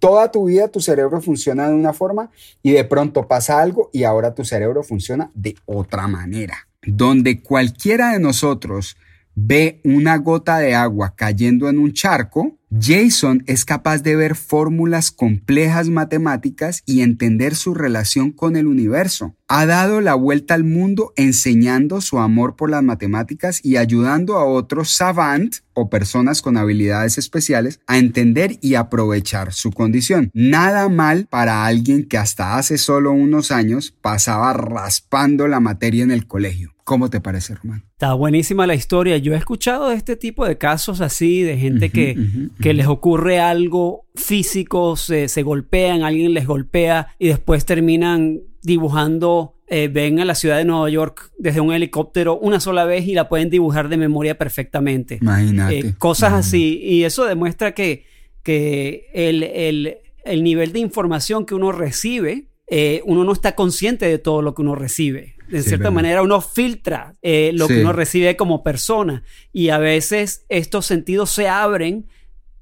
toda 0.00 0.30
tu 0.32 0.46
vida 0.46 0.68
tu 0.68 0.80
cerebro 0.80 1.20
funciona 1.20 1.68
de 1.68 1.74
una 1.74 1.92
forma 1.92 2.30
y 2.62 2.72
de 2.72 2.84
pronto 2.84 3.28
pasa 3.28 3.60
algo 3.60 3.90
y 3.92 4.02
ahora 4.02 4.34
tu 4.34 4.44
cerebro 4.44 4.82
funciona 4.82 5.30
de 5.34 5.56
otra 5.66 6.08
manera. 6.08 6.66
Donde 6.82 7.40
cualquiera 7.42 8.12
de 8.12 8.20
nosotros 8.20 8.96
ve 9.34 9.80
una 9.84 10.16
gota 10.18 10.58
de 10.58 10.74
agua 10.74 11.14
cayendo 11.16 11.68
en 11.68 11.78
un 11.78 11.92
charco, 11.92 12.58
Jason 12.78 13.42
es 13.46 13.64
capaz 13.64 13.98
de 14.04 14.14
ver 14.14 14.36
fórmulas 14.36 15.10
complejas 15.10 15.88
matemáticas 15.88 16.82
y 16.86 17.00
entender 17.00 17.56
su 17.56 17.74
relación 17.74 18.30
con 18.30 18.54
el 18.54 18.68
universo. 18.68 19.34
Ha 19.48 19.66
dado 19.66 20.00
la 20.00 20.14
vuelta 20.14 20.54
al 20.54 20.62
mundo 20.62 21.12
enseñando 21.16 22.00
su 22.00 22.20
amor 22.20 22.54
por 22.54 22.70
las 22.70 22.84
matemáticas 22.84 23.60
y 23.64 23.76
ayudando 23.76 24.36
a 24.36 24.44
otros 24.44 24.90
savant 24.90 25.56
o 25.74 25.90
personas 25.90 26.42
con 26.42 26.56
habilidades 26.56 27.18
especiales 27.18 27.80
a 27.88 27.98
entender 27.98 28.58
y 28.60 28.74
aprovechar 28.74 29.52
su 29.52 29.72
condición. 29.72 30.30
Nada 30.32 30.88
mal 30.88 31.26
para 31.28 31.66
alguien 31.66 32.06
que 32.06 32.18
hasta 32.18 32.56
hace 32.56 32.78
solo 32.78 33.10
unos 33.10 33.50
años 33.50 33.96
pasaba 34.00 34.52
raspando 34.52 35.48
la 35.48 35.58
materia 35.58 36.04
en 36.04 36.12
el 36.12 36.28
colegio. 36.28 36.72
¿Cómo 36.90 37.08
te 37.08 37.20
parece, 37.20 37.54
Román? 37.54 37.84
Está 37.92 38.14
buenísima 38.14 38.66
la 38.66 38.74
historia. 38.74 39.16
Yo 39.18 39.32
he 39.32 39.36
escuchado 39.36 39.90
de 39.90 39.94
este 39.94 40.16
tipo 40.16 40.44
de 40.44 40.58
casos 40.58 41.00
así, 41.00 41.40
de 41.42 41.56
gente 41.56 41.90
que, 41.90 42.16
que 42.60 42.74
les 42.74 42.88
ocurre 42.88 43.38
algo 43.38 44.06
físico, 44.16 44.96
se, 44.96 45.28
se 45.28 45.42
golpean, 45.44 46.02
alguien 46.02 46.34
les 46.34 46.48
golpea 46.48 47.06
y 47.20 47.28
después 47.28 47.64
terminan 47.64 48.40
dibujando, 48.62 49.54
eh, 49.68 49.86
ven 49.86 50.18
a 50.18 50.24
la 50.24 50.34
ciudad 50.34 50.56
de 50.58 50.64
Nueva 50.64 50.90
York 50.90 51.30
desde 51.38 51.60
un 51.60 51.72
helicóptero 51.72 52.36
una 52.38 52.58
sola 52.58 52.84
vez 52.84 53.06
y 53.06 53.14
la 53.14 53.28
pueden 53.28 53.50
dibujar 53.50 53.88
de 53.88 53.96
memoria 53.96 54.36
perfectamente. 54.36 55.18
Imagínate. 55.22 55.78
Eh, 55.78 55.94
cosas 55.96 56.30
Imagínate. 56.30 56.46
así. 56.48 56.80
Y 56.82 57.04
eso 57.04 57.24
demuestra 57.24 57.72
que, 57.72 58.04
que 58.42 59.06
el, 59.14 59.44
el- 59.44 59.98
el 60.24 60.42
nivel 60.42 60.72
de 60.72 60.80
información 60.80 61.46
que 61.46 61.54
uno 61.54 61.70
recibe, 61.72 62.48
eh, 62.68 63.00
uno 63.06 63.22
no 63.24 63.32
está 63.32 63.54
consciente 63.54 64.06
de 64.06 64.18
todo 64.18 64.42
lo 64.42 64.54
que 64.54 64.62
uno 64.62 64.74
recibe. 64.74 65.34
De 65.50 65.62
Sí, 65.62 65.68
cierta 65.70 65.84
verdad. 65.84 65.94
manera, 65.94 66.22
uno 66.22 66.40
filtra 66.40 67.16
eh, 67.22 67.50
lo 67.54 67.66
Sí. 67.66 67.74
que 67.74 67.80
uno 67.80 67.92
recibe 67.92 68.36
como 68.36 68.62
persona. 68.62 69.22
Y 69.52 69.68
a 69.70 69.78
veces 69.78 70.44
estos 70.48 70.86
sentidos 70.86 71.30
se 71.30 71.48
abren. 71.48 72.06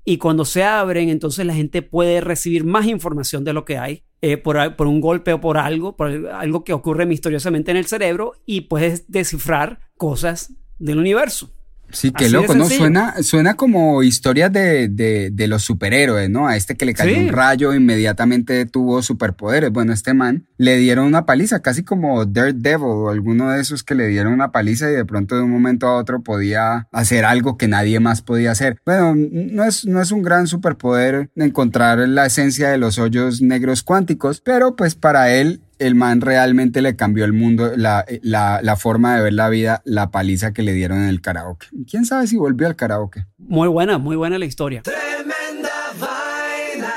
Y 0.05 0.17
cuando 0.17 0.45
se 0.47 0.65
abren, 0.65 1.11
entonces 1.11 1.45
la 1.45 1.55
gente 1.55 1.83
puede 1.83 2.21
recibir 2.23 2.65
más 2.65 2.87
información 2.87 3.45
de 3.45 3.53
lo 3.53 3.65
que 3.67 3.77
hay 3.77 4.05
eh, 4.23 4.39
por, 4.39 4.75
por 4.75 4.87
un 4.87 5.01
golpe 5.03 5.33
o 5.35 5.41
por 5.41 5.59
algo, 5.59 5.97
por 5.97 6.09
algo 6.31 6.65
que 6.65 6.73
ocurre 6.73 7.05
misteriosamente 7.07 7.71
en 7.71 7.77
el 7.77 7.87
cerebro 7.87 8.33
y 8.47 8.63
puedes 8.63 9.11
descifrar 9.13 9.81
cosas 9.99 10.55
del 10.79 10.99
universo. 10.99 11.53
Sí, 11.91 12.13
qué 12.13 12.25
Así 12.27 12.35
loco, 12.35 12.55
¿no? 12.55 12.69
Suena, 12.69 13.23
suena 13.23 13.55
como 13.55 14.03
historias 14.03 14.53
de, 14.53 14.89
de, 14.89 15.31
de 15.33 15.47
los 15.49 15.63
superhéroes, 15.65 16.29
¿no? 16.29 16.47
A 16.47 16.57
este 16.57 16.77
que 16.77 16.85
le 16.85 16.93
cayó 16.95 17.15
Sí. 17.15 17.21
un 17.21 17.29
rayo, 17.33 17.73
inmediatamente 17.75 18.67
tuvo 18.67 19.03
superpoderes. 19.03 19.71
Bueno, 19.73 19.93
este 19.93 20.13
man 20.15 20.47
le 20.59 20.77
dieron 20.77 21.07
una 21.07 21.25
paliza, 21.25 21.61
casi 21.61 21.85
como 21.85 22.27
Daredevil 22.27 22.85
o 22.85 23.09
alguno 23.11 23.51
de 23.51 23.61
esos 23.61 23.83
que 23.85 23.95
le 23.95 24.07
dieron 24.09 24.33
una 24.35 24.53
paliza 24.53 24.91
y 24.91 24.95
de 24.95 25.05
pronto 25.05 25.37
de 25.37 25.43
un 25.43 25.51
momento 25.51 25.87
a 25.87 25.97
otro 25.97 26.23
podía 26.23 26.87
hacer 26.93 27.25
algo 27.25 27.57
que 27.57 27.69
nadie 27.69 28.01
más 28.01 28.21
podía 28.23 28.51
hacer. 28.51 28.77
Bueno, 28.85 29.15
no 29.17 29.65
es, 29.65 29.87
no 29.87 30.03
es 30.03 30.13
un 30.13 30.23
gran 30.23 30.47
superpoder 30.47 31.31
encontrar 31.37 31.99
la 32.01 32.27
esencia 32.27 32.69
de 32.69 32.79
los 32.79 32.99
hoyos 32.99 33.41
negros 33.41 33.83
cuánticos, 33.83 34.41
pero 34.41 34.77
pues 34.77 34.95
para 34.95 35.33
él 35.35 35.61
el 35.79 35.95
man 35.95 36.21
realmente 36.21 36.83
le 36.83 36.97
cambió 36.97 37.25
el 37.25 37.33
mundo, 37.33 37.73
la, 37.77 38.05
la, 38.23 38.61
la 38.63 38.77
forma 38.77 39.17
de 39.17 39.23
ver 39.23 39.33
la 39.33 39.49
vida, 39.49 39.83
la 39.85 40.11
paliza 40.11 40.53
que 40.53 40.63
le 40.63 40.73
dieron 40.73 40.99
en 40.99 41.09
el 41.09 41.21
karaoke. 41.21 41.69
¿Quién 41.89 42.05
sabe 42.05 42.27
si 42.27 42.37
volvió 42.37 42.67
al 42.67 42.77
karaoke? 42.77 43.27
Muy 43.39 43.69
buena, 43.69 43.99
muy 43.99 44.17
buena 44.17 44.39
la 44.39 44.45
historia. 44.45 44.83
Tremenda 44.83 45.71
vaina. 46.01 46.95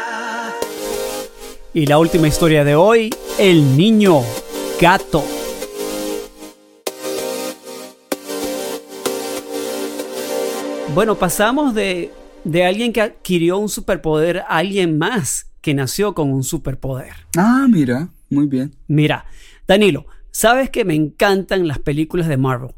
Y 1.74 1.86
la 1.86 2.00
última 2.00 2.28
historia 2.28 2.63
de 2.63 2.76
hoy, 2.76 3.13
el 3.38 3.78
niño 3.78 4.22
gato. 4.80 5.24
Bueno, 10.94 11.15
pasamos 11.15 11.74
de, 11.74 12.12
de 12.44 12.65
alguien 12.65 12.91
que 12.91 13.02
adquirió 13.02 13.58
un 13.58 13.70
superpoder 13.70 14.39
a 14.39 14.58
alguien 14.58 14.98
más 14.98 15.48
que 15.62 15.74
nació 15.74 16.13
con 16.13 16.34
un 16.34 16.44
superpoder. 16.44 17.13
Ah, 17.38 17.65
mira, 17.70 18.10
muy 18.32 18.48
bien. 18.48 18.76
Mira, 18.88 19.26
Danilo, 19.67 20.08
sabes 20.32 20.70
que 20.70 20.86
me 20.86 20.96
encantan 20.96 21.67
las 21.67 21.78
películas 21.80 22.28
de 22.28 22.38
Marvel, 22.38 22.72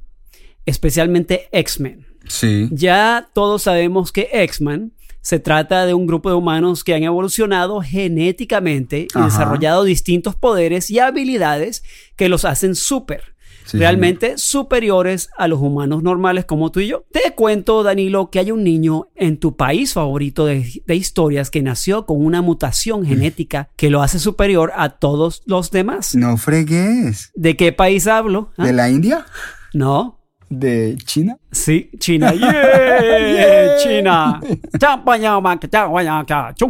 especialmente 0.65 1.47
X-Men. 1.51 2.05
Sí. 2.27 2.67
Ya 2.71 3.29
todos 3.33 3.63
sabemos 3.63 4.11
que 4.11 4.29
X-Men 4.33 4.93
se 5.21 5.39
trata 5.39 5.85
de 5.85 5.93
un 5.93 6.05
grupo 6.05 6.29
de 6.29 6.35
humanos 6.35 6.83
que 6.83 6.93
han 6.93 7.03
evolucionado 7.03 7.81
genéticamente 7.81 9.07
y 9.13 9.17
Ajá. 9.17 9.25
desarrollado 9.25 9.85
distintos 9.85 10.35
poderes 10.35 10.89
y 10.89 10.99
habilidades 10.99 11.83
que 12.17 12.27
los 12.27 12.43
hacen 12.43 12.75
súper. 12.75 13.32
Sí, 13.65 13.77
realmente 13.77 14.37
superiores 14.37 15.29
a 15.37 15.47
los 15.47 15.59
humanos 15.59 16.03
normales 16.03 16.45
como 16.45 16.71
tú 16.71 16.79
y 16.79 16.87
yo. 16.87 17.05
Te 17.11 17.33
cuento, 17.35 17.83
Danilo, 17.83 18.29
que 18.29 18.39
hay 18.39 18.51
un 18.51 18.63
niño 18.63 19.07
en 19.15 19.37
tu 19.37 19.55
país 19.55 19.93
favorito 19.93 20.45
de, 20.45 20.83
de 20.85 20.95
historias 20.95 21.49
que 21.49 21.61
nació 21.61 22.05
con 22.05 22.23
una 22.23 22.41
mutación 22.41 23.05
genética 23.05 23.69
que 23.75 23.89
lo 23.89 24.01
hace 24.01 24.19
superior 24.19 24.71
a 24.75 24.89
todos 24.89 25.43
los 25.45 25.71
demás. 25.71 26.15
No 26.15 26.37
fregues. 26.37 27.31
¿De 27.35 27.55
qué 27.55 27.71
país 27.71 28.07
hablo? 28.07 28.51
¿Ah? 28.57 28.65
¿De 28.65 28.73
la 28.73 28.89
India? 28.89 29.25
No. 29.73 30.22
¿De 30.59 30.95
China? 31.03 31.37
Sí, 31.51 31.89
China. 31.97 32.31
¡Yeah! 32.35 33.77
China. 33.81 34.39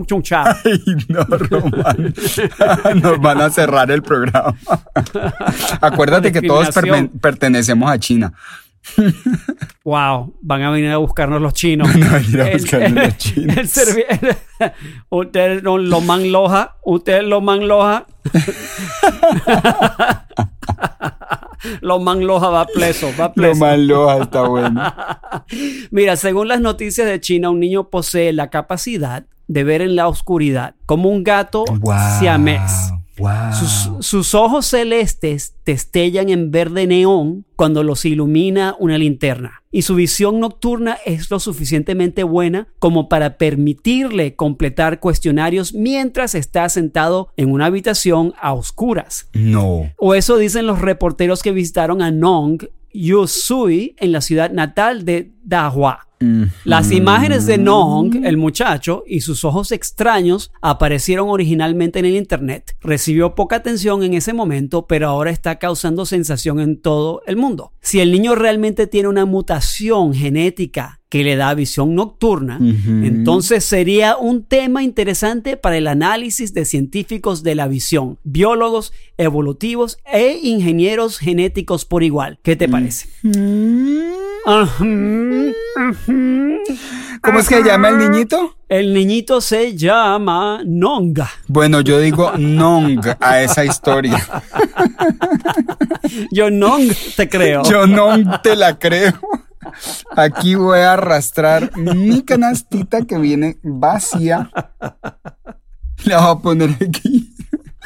Chung, 0.06 0.22
cha. 0.22 0.44
Ay, 0.66 0.82
no, 1.10 1.24
Román. 1.26 2.14
Nos 3.02 3.20
van 3.20 3.42
a 3.42 3.50
cerrar 3.50 3.92
el 3.92 4.02
programa. 4.02 4.56
Acuérdate 5.82 6.32
que 6.32 6.42
todos 6.42 6.70
pertenecemos 7.20 7.92
a 7.92 8.00
China. 8.00 8.32
Wow, 9.86 10.34
van 10.42 10.62
a 10.62 10.70
venir 10.72 10.92
a 10.92 10.98
buscarnos 10.98 11.42
los 11.42 11.54
chinos. 11.54 11.88
Van 11.92 12.04
a 12.04 12.18
venir 12.20 12.42
a 12.42 12.52
buscarnos 12.52 13.04
los 13.06 13.18
chinos. 13.18 13.58
el 13.58 13.68
servi- 13.68 14.38
usted 15.10 15.62
no 15.62 15.78
lo 15.78 16.00
manloja, 16.02 16.78
usted 16.84 17.22
lo 17.24 17.42
manloja. 17.42 18.06
lo 21.82 22.00
manloja 22.00 22.50
va 22.50 22.66
preso, 22.66 23.10
va 23.20 23.26
Lo 23.28 23.34
preso. 23.34 23.60
malo 23.60 24.22
está 24.22 24.42
bueno. 24.48 24.82
Mira, 25.92 26.16
según 26.16 26.48
las 26.48 26.62
noticias 26.62 27.08
de 27.08 27.20
China, 27.20 27.50
un 27.50 27.60
niño 27.60 27.90
posee 27.90 28.34
la 28.34 28.50
capacidad 28.50 29.26
de 29.48 29.64
ver 29.64 29.82
en 29.82 29.96
la 29.96 30.08
oscuridad 30.08 30.76
como 30.86 31.10
un 31.10 31.24
gato 31.24 31.66
siamés. 32.20 32.92
Wow. 33.18 33.54
Sus, 33.54 34.06
sus 34.06 34.34
ojos 34.34 34.66
celestes 34.66 35.56
destellan 35.66 36.30
en 36.30 36.52
verde 36.52 36.88
neón 36.88 37.46
cuando 37.56 37.84
los 37.84 38.06
ilumina 38.06 38.76
una 38.80 38.98
linterna. 38.98 39.64
Y 39.72 39.84
su 39.84 39.96
visión 39.96 40.40
nocturna 40.40 40.98
es 41.06 41.32
lo 41.32 41.40
suficientemente 41.40 42.24
buena 42.24 42.68
como 42.80 43.10
para 43.10 43.38
permitirle 43.38 44.36
completar 44.36 45.00
cuestionarios 45.00 45.74
mientras 45.74 46.36
está 46.36 46.70
sentado 46.70 47.30
en 47.38 47.52
una 47.52 47.66
habitación 47.66 48.34
a 48.40 48.54
oscuras. 48.54 49.30
No. 49.34 49.92
O 49.98 50.14
eso 50.16 50.38
dicen 50.38 50.68
los 50.68 50.80
reporteros 50.80 51.42
que 51.42 51.52
visitaron 51.52 52.02
a 52.02 52.12
Nong 52.12 52.68
Yusui 52.94 53.96
en 53.98 54.12
la 54.12 54.22
ciudad 54.22 54.52
natal 54.52 55.06
de 55.06 55.32
Dahua. 55.44 56.08
Las 56.64 56.92
imágenes 56.92 57.46
de 57.46 57.58
Nong, 57.58 58.26
el 58.26 58.38
muchacho, 58.38 59.04
y 59.08 59.22
sus 59.22 59.44
ojos 59.44 59.72
extraños 59.72 60.52
aparecieron 60.62 61.30
originalmente 61.30 62.00
en 62.00 62.06
el 62.06 62.16
internet. 62.16 62.76
Recibió 62.82 63.36
poca 63.36 63.58
atención 63.58 64.04
en 64.04 64.14
ese 64.14 64.34
momento, 64.34 64.88
pero 64.88 65.08
ahora 65.08 65.32
está 65.32 65.60
causando 65.60 66.06
sensación 66.06 66.60
en 66.60 66.82
todo 66.82 67.22
el 67.26 67.36
mundo. 67.36 67.74
Si 67.82 68.00
el 68.00 68.12
niño 68.12 68.36
realmente 68.36 68.88
tiene 68.88 69.10
una 69.10 69.26
mutación 69.26 70.14
genética 70.14 71.02
que 71.10 71.24
le 71.24 71.36
da 71.36 71.54
visión 71.54 71.94
nocturna, 71.94 72.58
entonces 72.60 73.64
sería 73.64 74.18
un 74.18 74.44
tema 74.46 74.82
interesante 74.82 75.58
para 75.58 75.78
el 75.78 75.86
análisis 75.86 76.56
de 76.56 76.66
científicos 76.66 77.44
de 77.44 77.54
la 77.54 77.68
visión, 77.68 78.18
biólogos, 78.24 78.94
evolutivos 79.18 80.00
e 80.12 80.40
ingenieros 80.42 81.20
genéticos 81.20 81.86
por 81.86 82.02
igual. 82.02 82.40
¿Qué 82.42 82.56
te 82.56 82.68
parece? 82.68 83.10
Ajá. 83.30 84.23
¿Cómo 84.46 85.54
es 87.40 87.48
que 87.48 87.56
se 87.56 87.64
llama 87.64 87.90
el 87.90 87.98
niñito? 87.98 88.58
El 88.68 88.94
niñito 88.94 89.40
se 89.40 89.78
llama 89.78 90.62
Nonga. 90.66 91.30
Bueno, 91.48 91.82
yo 91.82 92.00
digo 92.00 92.34
Nong 92.38 93.00
a 93.20 93.42
esa 93.42 93.64
historia. 93.64 94.26
Yo 96.32 96.50
Nong 96.50 96.92
te 97.16 97.30
creo. 97.30 97.64
Yo 97.64 97.88
no 97.88 98.42
te 98.42 98.56
la 98.56 98.78
creo. 98.78 99.14
Aquí 100.16 100.56
voy 100.56 100.80
a 100.80 100.94
arrastrar 100.94 101.76
mi 101.78 102.24
canastita 102.24 103.04
que 103.04 103.18
viene 103.18 103.58
vacía. 103.64 104.52
La 106.04 106.20
voy 106.20 106.32
a 106.32 106.42
poner 106.42 106.70
aquí. 106.72 107.34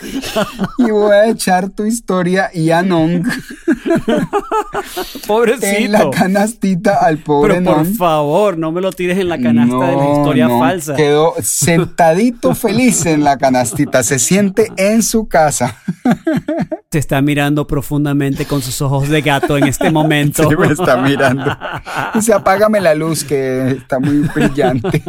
Y 0.77 0.91
voy 0.91 1.11
a 1.11 1.29
echar 1.29 1.69
tu 1.69 1.85
historia 1.85 2.49
y 2.53 2.69
a 2.71 2.81
Nong 2.83 3.23
Pobrecito. 5.25 5.65
en 5.65 5.91
la 5.91 6.09
canastita 6.09 6.97
al 7.01 7.17
pobre 7.19 7.55
Pero 7.55 7.65
por 7.65 7.77
Nong. 7.85 7.95
favor, 7.97 8.57
no 8.57 8.71
me 8.71 8.81
lo 8.81 8.91
tires 8.91 9.17
en 9.17 9.29
la 9.29 9.39
canasta 9.39 9.87
de 9.87 9.95
la 9.95 10.11
historia 10.13 10.47
no, 10.47 10.59
falsa. 10.59 10.95
Quedó 10.95 11.33
sentadito 11.41 12.53
feliz 12.55 13.05
en 13.05 13.23
la 13.23 13.37
canastita. 13.37 14.03
Se 14.03 14.19
siente 14.19 14.71
en 14.77 15.03
su 15.03 15.27
casa. 15.27 15.77
Te 16.89 16.99
está 16.99 17.21
mirando 17.21 17.67
profundamente 17.67 18.45
con 18.45 18.61
sus 18.61 18.81
ojos 18.81 19.09
de 19.09 19.21
gato 19.21 19.57
en 19.57 19.65
este 19.65 19.91
momento. 19.91 20.49
Sí, 20.49 20.55
me 20.55 20.67
está 20.67 20.97
mirando. 20.97 21.57
Dice, 22.13 22.33
apágame 22.33 22.79
la 22.79 22.95
luz 22.95 23.25
que 23.25 23.71
está 23.71 23.99
muy 23.99 24.19
brillante. 24.19 25.03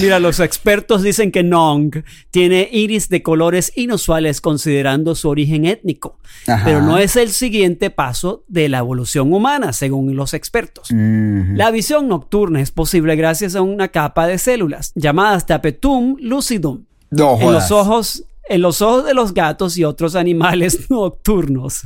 Mira, 0.00 0.18
los 0.18 0.40
expertos 0.40 1.02
dicen 1.02 1.30
que 1.30 1.44
Nong 1.44 2.02
tiene 2.30 2.68
iris 2.78 3.08
de 3.08 3.22
colores 3.22 3.72
inusuales 3.76 4.40
considerando 4.40 5.14
su 5.14 5.28
origen 5.28 5.66
étnico, 5.66 6.18
Ajá. 6.46 6.64
pero 6.64 6.80
no 6.80 6.98
es 6.98 7.16
el 7.16 7.30
siguiente 7.30 7.90
paso 7.90 8.44
de 8.48 8.68
la 8.68 8.78
evolución 8.78 9.32
humana, 9.32 9.72
según 9.72 10.14
los 10.16 10.32
expertos. 10.34 10.88
La 10.90 11.70
visión 11.70 12.08
nocturna 12.08 12.60
es 12.60 12.70
posible 12.70 13.16
gracias 13.16 13.54
a 13.54 13.62
una 13.62 13.88
capa 13.88 14.26
de 14.26 14.38
células 14.38 14.92
llamadas 14.94 15.46
tapetum 15.46 16.16
lucidum 16.20 16.84
No 17.10 17.38
en 17.40 17.52
los 17.52 17.70
ojos 17.70 18.24
en 18.48 18.62
los 18.62 18.82
ojos 18.82 19.04
de 19.04 19.14
los 19.14 19.34
gatos 19.34 19.76
y 19.78 19.84
otros 19.84 20.14
animales 20.14 20.90
nocturnos. 20.90 21.82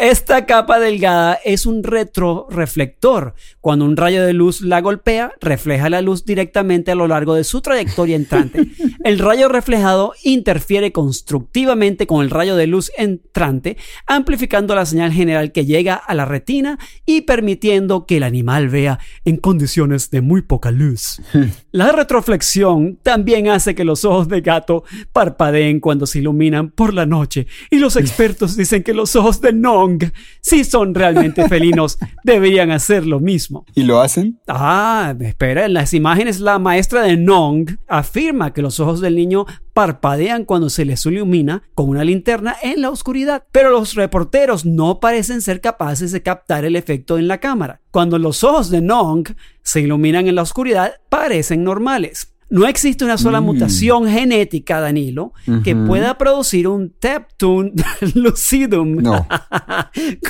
Esta 0.00 0.46
capa 0.46 0.78
delgada 0.78 1.38
es 1.44 1.66
un 1.66 1.82
retroreflector. 1.82 3.34
Cuando 3.60 3.84
un 3.84 3.96
rayo 3.96 4.24
de 4.24 4.32
luz 4.32 4.60
la 4.60 4.80
golpea, 4.80 5.32
refleja 5.40 5.90
la 5.90 6.02
luz 6.02 6.24
directamente 6.24 6.90
a 6.90 6.94
lo 6.94 7.06
largo 7.06 7.34
de 7.34 7.44
su 7.44 7.60
trayectoria 7.60 8.16
entrante. 8.16 8.68
El 9.04 9.18
rayo 9.18 9.48
reflejado 9.48 10.12
interfiere 10.22 10.92
constructivamente 10.92 12.06
con 12.06 12.22
el 12.22 12.30
rayo 12.30 12.56
de 12.56 12.66
luz 12.66 12.90
entrante, 12.96 13.76
amplificando 14.06 14.74
la 14.74 14.86
señal 14.86 15.12
general 15.12 15.52
que 15.52 15.66
llega 15.66 15.94
a 15.94 16.14
la 16.14 16.24
retina 16.24 16.78
y 17.06 17.22
permitiendo 17.22 18.06
que 18.06 18.18
el 18.18 18.22
animal 18.22 18.68
vea 18.68 18.98
en 19.24 19.36
condiciones 19.36 20.10
de 20.10 20.20
muy 20.20 20.42
poca 20.42 20.70
luz. 20.70 21.20
La 21.72 21.92
retroflexión 21.92 22.98
también 23.02 23.48
hace 23.48 23.74
que 23.74 23.84
los 23.84 24.04
ojos 24.04 24.28
de 24.28 24.40
gato 24.40 24.82
parpadeen 25.30 25.80
cuando 25.80 26.06
se 26.06 26.18
iluminan 26.18 26.70
por 26.70 26.94
la 26.94 27.06
noche 27.06 27.46
y 27.70 27.78
los 27.78 27.96
expertos 27.96 28.56
dicen 28.56 28.82
que 28.82 28.94
los 28.94 29.16
ojos 29.16 29.40
de 29.40 29.52
Nong, 29.52 30.04
si 30.40 30.64
son 30.64 30.94
realmente 30.94 31.48
felinos, 31.48 31.98
deberían 32.24 32.70
hacer 32.70 33.06
lo 33.06 33.20
mismo. 33.20 33.64
¿Y 33.74 33.84
lo 33.84 34.00
hacen? 34.00 34.38
Ah, 34.48 35.14
espera, 35.20 35.66
en 35.66 35.74
las 35.74 35.94
imágenes 35.94 36.40
la 36.40 36.58
maestra 36.58 37.02
de 37.02 37.16
Nong 37.16 37.76
afirma 37.88 38.52
que 38.52 38.62
los 38.62 38.80
ojos 38.80 39.00
del 39.00 39.16
niño 39.16 39.46
parpadean 39.72 40.44
cuando 40.44 40.68
se 40.68 40.84
les 40.84 41.06
ilumina 41.06 41.62
con 41.74 41.88
una 41.88 42.04
linterna 42.04 42.56
en 42.62 42.82
la 42.82 42.90
oscuridad, 42.90 43.44
pero 43.52 43.70
los 43.70 43.94
reporteros 43.94 44.66
no 44.66 45.00
parecen 45.00 45.40
ser 45.40 45.60
capaces 45.60 46.12
de 46.12 46.22
captar 46.22 46.64
el 46.64 46.76
efecto 46.76 47.18
en 47.18 47.28
la 47.28 47.38
cámara. 47.38 47.80
Cuando 47.90 48.18
los 48.18 48.44
ojos 48.44 48.70
de 48.70 48.80
Nong 48.80 49.28
se 49.62 49.80
iluminan 49.80 50.26
en 50.26 50.34
la 50.34 50.42
oscuridad, 50.42 50.94
parecen 51.08 51.64
normales. 51.64 52.34
No 52.50 52.66
existe 52.66 53.04
una 53.04 53.16
sola 53.16 53.40
Mm. 53.40 53.44
mutación 53.44 54.08
genética, 54.08 54.80
Danilo, 54.80 55.32
que 55.64 55.76
pueda 55.76 56.18
producir 56.18 56.66
un 56.66 56.90
Teptun 56.90 57.72
lucidum 58.14 58.96
No. 59.02 59.26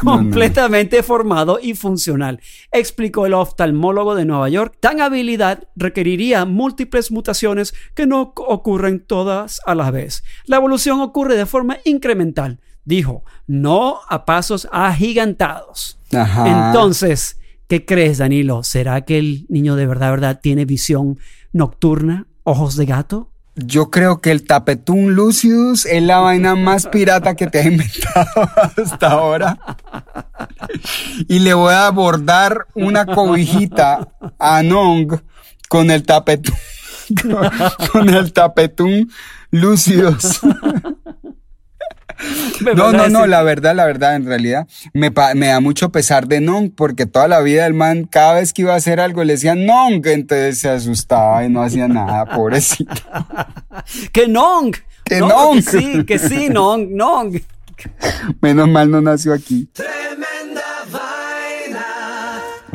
completamente 0.00 1.02
formado 1.02 1.59
y 1.62 1.74
funcional, 1.74 2.40
explicó 2.72 3.26
el 3.26 3.35
oftalmólogo 3.35 4.14
de 4.14 4.24
Nueva 4.24 4.48
York. 4.48 4.76
Tan 4.80 5.00
habilidad 5.00 5.64
requeriría 5.76 6.44
múltiples 6.44 7.11
mutaciones 7.11 7.74
que 7.94 8.06
no 8.06 8.33
ocurren 8.37 9.00
todas 9.00 9.61
a 9.66 9.74
la 9.74 9.90
vez. 9.90 10.22
La 10.44 10.56
evolución 10.56 11.00
ocurre 11.00 11.37
de 11.37 11.46
forma 11.46 11.78
incremental, 11.85 12.61
dijo, 12.85 13.24
no 13.46 13.98
a 14.09 14.24
pasos 14.24 14.68
agigantados. 14.72 15.98
Ajá. 16.12 16.68
Entonces, 16.68 17.38
¿qué 17.68 17.85
crees, 17.85 18.18
Danilo? 18.18 18.62
¿Será 18.62 19.02
que 19.02 19.18
el 19.18 19.46
niño 19.48 19.76
de 19.76 19.87
verdad, 19.87 20.11
verdad 20.11 20.40
tiene 20.42 20.64
visión 20.64 21.18
nocturna, 21.52 22.26
ojos 22.44 22.76
de 22.76 22.86
gato? 22.86 23.30
Yo 23.56 23.90
creo 23.90 24.20
que 24.20 24.30
el 24.30 24.46
tapetún 24.46 25.14
lucidus 25.14 25.84
es 25.84 26.02
la 26.02 26.18
vaina 26.18 26.54
más 26.54 26.86
pirata 26.86 27.34
que 27.34 27.46
te 27.46 27.58
ha 27.60 27.64
inventado 27.64 28.48
hasta 28.84 29.10
ahora. 29.10 29.58
Y 31.28 31.40
le 31.40 31.54
voy 31.54 31.74
a 31.74 31.90
bordar 31.90 32.66
una 32.74 33.06
cobijita 33.06 34.08
a 34.38 34.62
Nong 34.62 35.20
con 35.68 35.90
el 35.90 36.04
tapetún, 36.04 36.56
con, 37.92 38.08
el 38.08 38.32
tapetún 38.32 39.10
lucidus. 39.50 40.40
No, 42.76 42.92
no, 42.92 43.09
no, 43.09 43.26
la 43.26 43.42
verdad, 43.42 43.74
la 43.74 43.87
verdad, 43.87 44.16
en 44.16 44.26
realidad, 44.26 44.66
me, 44.92 45.11
da 45.11 45.61
mucho 45.61 45.90
pesar 45.90 46.26
de 46.28 46.40
Nong, 46.40 46.70
porque 46.74 47.06
toda 47.06 47.28
la 47.28 47.40
vida 47.40 47.66
el 47.66 47.74
man, 47.74 48.04
cada 48.04 48.35
vez 48.35 48.52
que 48.52 48.62
iba 48.62 48.74
a 48.74 48.76
hacer 48.76 49.00
algo, 49.00 49.24
le 49.24 49.35
decían 49.35 49.66
Nong, 49.66 50.06
entonces 50.06 50.59
se 50.59 50.68
asustaba 50.68 51.44
y 51.44 51.48
no 51.48 51.62
hacía 51.62 51.88
nada, 51.88 52.26
pobrecito. 52.37 52.94
¡Que 54.12 54.28
Nong! 54.28 54.76
¡Que 55.04 55.20
No, 55.20 55.28
Nong! 55.28 55.56
Que 55.56 55.62
sí, 55.62 56.04
que 56.04 56.18
sí, 56.18 56.48
Nong, 56.50 56.88
Nong. 56.90 57.40
Menos 58.40 58.68
mal 58.68 58.90
no 58.90 59.00
nació 59.00 59.33
aquí. 59.33 59.68
Tremenda 59.72 60.11
vaina. 60.11 60.29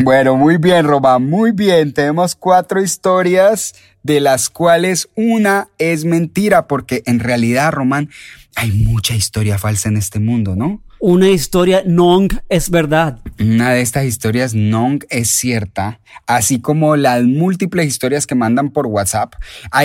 Bueno, 0.05 0.35
muy 0.35 0.57
bien, 0.57 0.85
Román, 0.85 1.27
muy 1.27 1.51
bien. 1.51 1.91
Tenemos 1.91 2.35
cuatro 2.35 2.79
historias 2.79 3.73
de 4.03 4.19
las 4.19 4.51
cuales 4.51 5.09
una 5.15 5.69
es 5.79 6.05
mentira, 6.05 6.67
porque 6.67 7.01
en 7.07 7.19
realidad, 7.19 7.71
Román, 7.71 8.11
hay 8.55 8.71
mucha 8.71 9.15
historia 9.15 9.57
falsa 9.57 9.89
en 9.89 9.97
este 9.97 10.19
mundo, 10.19 10.55
¿no? 10.55 10.83
Una 10.99 11.29
historia 11.29 11.83
Nong 11.85 12.31
es 12.49 12.69
verdad. 12.69 13.19
Una 13.39 13.71
de 13.71 13.81
estas 13.81 14.05
historias 14.05 14.53
non 14.55 14.99
es 15.09 15.29
cierta, 15.29 15.99
así 16.25 16.61
como 16.61 16.95
las 16.95 17.23
múltiples 17.23 17.85
historias 17.85 18.25
que 18.25 18.33
mandan 18.33 18.69
por 18.69 18.87
WhatsApp. 18.87 19.35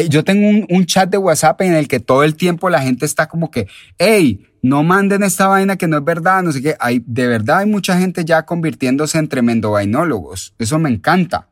Yo 0.09 0.23
tengo 0.25 0.49
un, 0.49 0.67
un 0.71 0.87
chat 0.87 1.11
de 1.11 1.19
WhatsApp 1.19 1.61
en 1.63 1.75
el 1.75 1.89
que 1.89 2.01
todo 2.01 2.23
el 2.23 2.37
tiempo 2.37 2.71
la 2.71 2.81
gente 2.81 3.07
está 3.07 3.27
como 3.27 3.51
que, 3.51 3.67
hey, 3.99 4.47
no 4.63 4.83
manden 4.83 5.23
esta 5.23 5.49
vaina 5.49 5.77
que 5.77 5.89
no 5.89 5.99
es 5.99 6.05
verdad, 6.05 6.43
no 6.43 6.53
sé 6.53 6.63
qué. 6.63 6.77
Hay, 6.79 7.03
de 7.05 7.27
verdad 7.27 7.59
hay 7.59 7.67
mucha 7.67 7.99
gente 7.99 8.25
ya 8.25 8.45
convirtiéndose 8.45 9.19
en 9.19 9.29
tremendo 9.29 9.73
vainólogos. 9.73 10.55
Eso 10.59 10.79
me 10.79 10.91
encanta. 10.91 11.50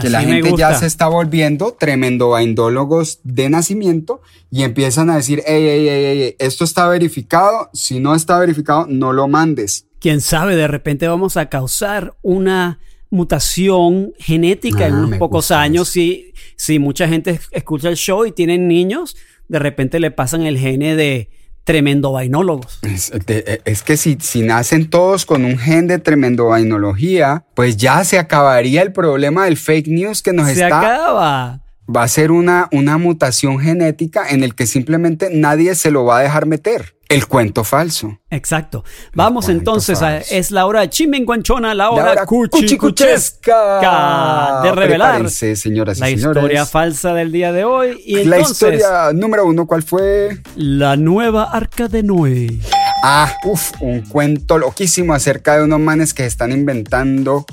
Que 0.00 0.10
la 0.10 0.22
gente 0.22 0.52
ya 0.56 0.74
se 0.74 0.86
está 0.86 1.08
volviendo 1.08 1.76
tremendo 1.78 2.30
vainólogos 2.30 3.20
de 3.24 3.50
nacimiento 3.50 4.20
y 4.50 4.62
empiezan 4.62 5.10
a 5.10 5.16
decir, 5.16 5.42
hey, 5.46 5.64
hey, 5.66 5.86
hey, 5.88 6.02
hey, 6.04 6.18
hey, 6.22 6.36
esto 6.38 6.64
está 6.64 6.88
verificado, 6.88 7.70
si 7.72 7.98
no 7.98 8.14
está 8.14 8.38
verificado, 8.38 8.86
no 8.88 9.12
lo 9.12 9.26
mandes. 9.28 9.86
Quién 9.98 10.20
sabe, 10.20 10.54
de 10.54 10.68
repente 10.68 11.08
vamos 11.08 11.36
a 11.36 11.48
causar 11.48 12.14
una 12.22 12.78
mutación 13.10 14.12
genética 14.18 14.86
en 14.86 14.94
Ah, 14.94 14.98
unos 14.98 15.18
pocos 15.18 15.50
años. 15.50 15.88
Si, 15.88 16.32
si 16.56 16.78
mucha 16.78 17.08
gente 17.08 17.40
escucha 17.50 17.88
el 17.88 17.96
show 17.96 18.24
y 18.24 18.32
tienen 18.32 18.68
niños, 18.68 19.16
de 19.48 19.58
repente 19.58 19.98
le 19.98 20.10
pasan 20.10 20.42
el 20.42 20.58
gene 20.58 20.94
de 20.94 21.30
tremendo 21.68 22.12
vainólogos. 22.12 22.78
Es, 22.80 23.12
de- 23.26 23.60
es 23.66 23.82
que 23.82 23.98
si, 23.98 24.16
si 24.20 24.40
nacen 24.40 24.88
todos 24.88 25.26
con 25.26 25.44
un 25.44 25.58
gen 25.58 25.86
de 25.86 25.98
tremendo 25.98 26.46
vainología, 26.46 27.44
pues 27.52 27.76
ya 27.76 28.02
se 28.04 28.18
acabaría 28.18 28.80
el 28.80 28.90
problema 28.94 29.44
del 29.44 29.58
fake 29.58 29.88
news 29.88 30.22
que 30.22 30.32
nos 30.32 30.46
Se 30.48 30.54
está. 30.64 30.78
acaba. 30.80 31.60
Va 31.94 32.02
a 32.02 32.08
ser 32.08 32.30
una, 32.32 32.68
una 32.72 32.98
mutación 32.98 33.58
genética 33.60 34.28
en 34.28 34.42
el 34.44 34.54
que 34.54 34.66
simplemente 34.66 35.30
nadie 35.32 35.74
se 35.74 35.90
lo 35.90 36.04
va 36.04 36.18
a 36.18 36.22
dejar 36.22 36.44
meter. 36.46 36.94
El 37.08 37.26
cuento 37.26 37.64
falso. 37.64 38.18
Exacto. 38.28 38.84
Vamos 39.14 39.48
entonces 39.48 40.02
a, 40.02 40.18
es 40.18 40.50
la 40.50 40.66
hora 40.66 40.90
chimenguanchona, 40.90 41.74
la 41.74 41.88
hora, 41.88 42.04
La 42.04 42.10
hora 42.12 42.26
cuchicuchesca. 42.26 44.60
de 44.62 44.72
revelar 44.72 45.30
señoras 45.30 45.98
la 45.98 46.10
historia 46.10 46.66
falsa 46.66 47.14
del 47.14 47.32
día 47.32 47.52
de 47.52 47.64
hoy. 47.64 47.98
Y 48.04 48.24
La 48.24 48.36
entonces, 48.36 48.74
historia 48.74 49.12
número 49.14 49.46
uno, 49.46 49.66
¿cuál 49.66 49.82
fue? 49.82 50.42
la 50.56 50.96
nueva 50.96 51.44
arca 51.44 51.88
de 51.88 52.02
Noé. 52.02 52.58
Ah, 53.02 53.32
uff, 53.44 53.72
un 53.80 54.02
cuento 54.02 54.58
loquísimo 54.58 55.14
acerca 55.14 55.56
de 55.56 55.64
unos 55.64 55.80
manes 55.80 56.12
que 56.12 56.26
están 56.26 56.52
inventando 56.52 57.46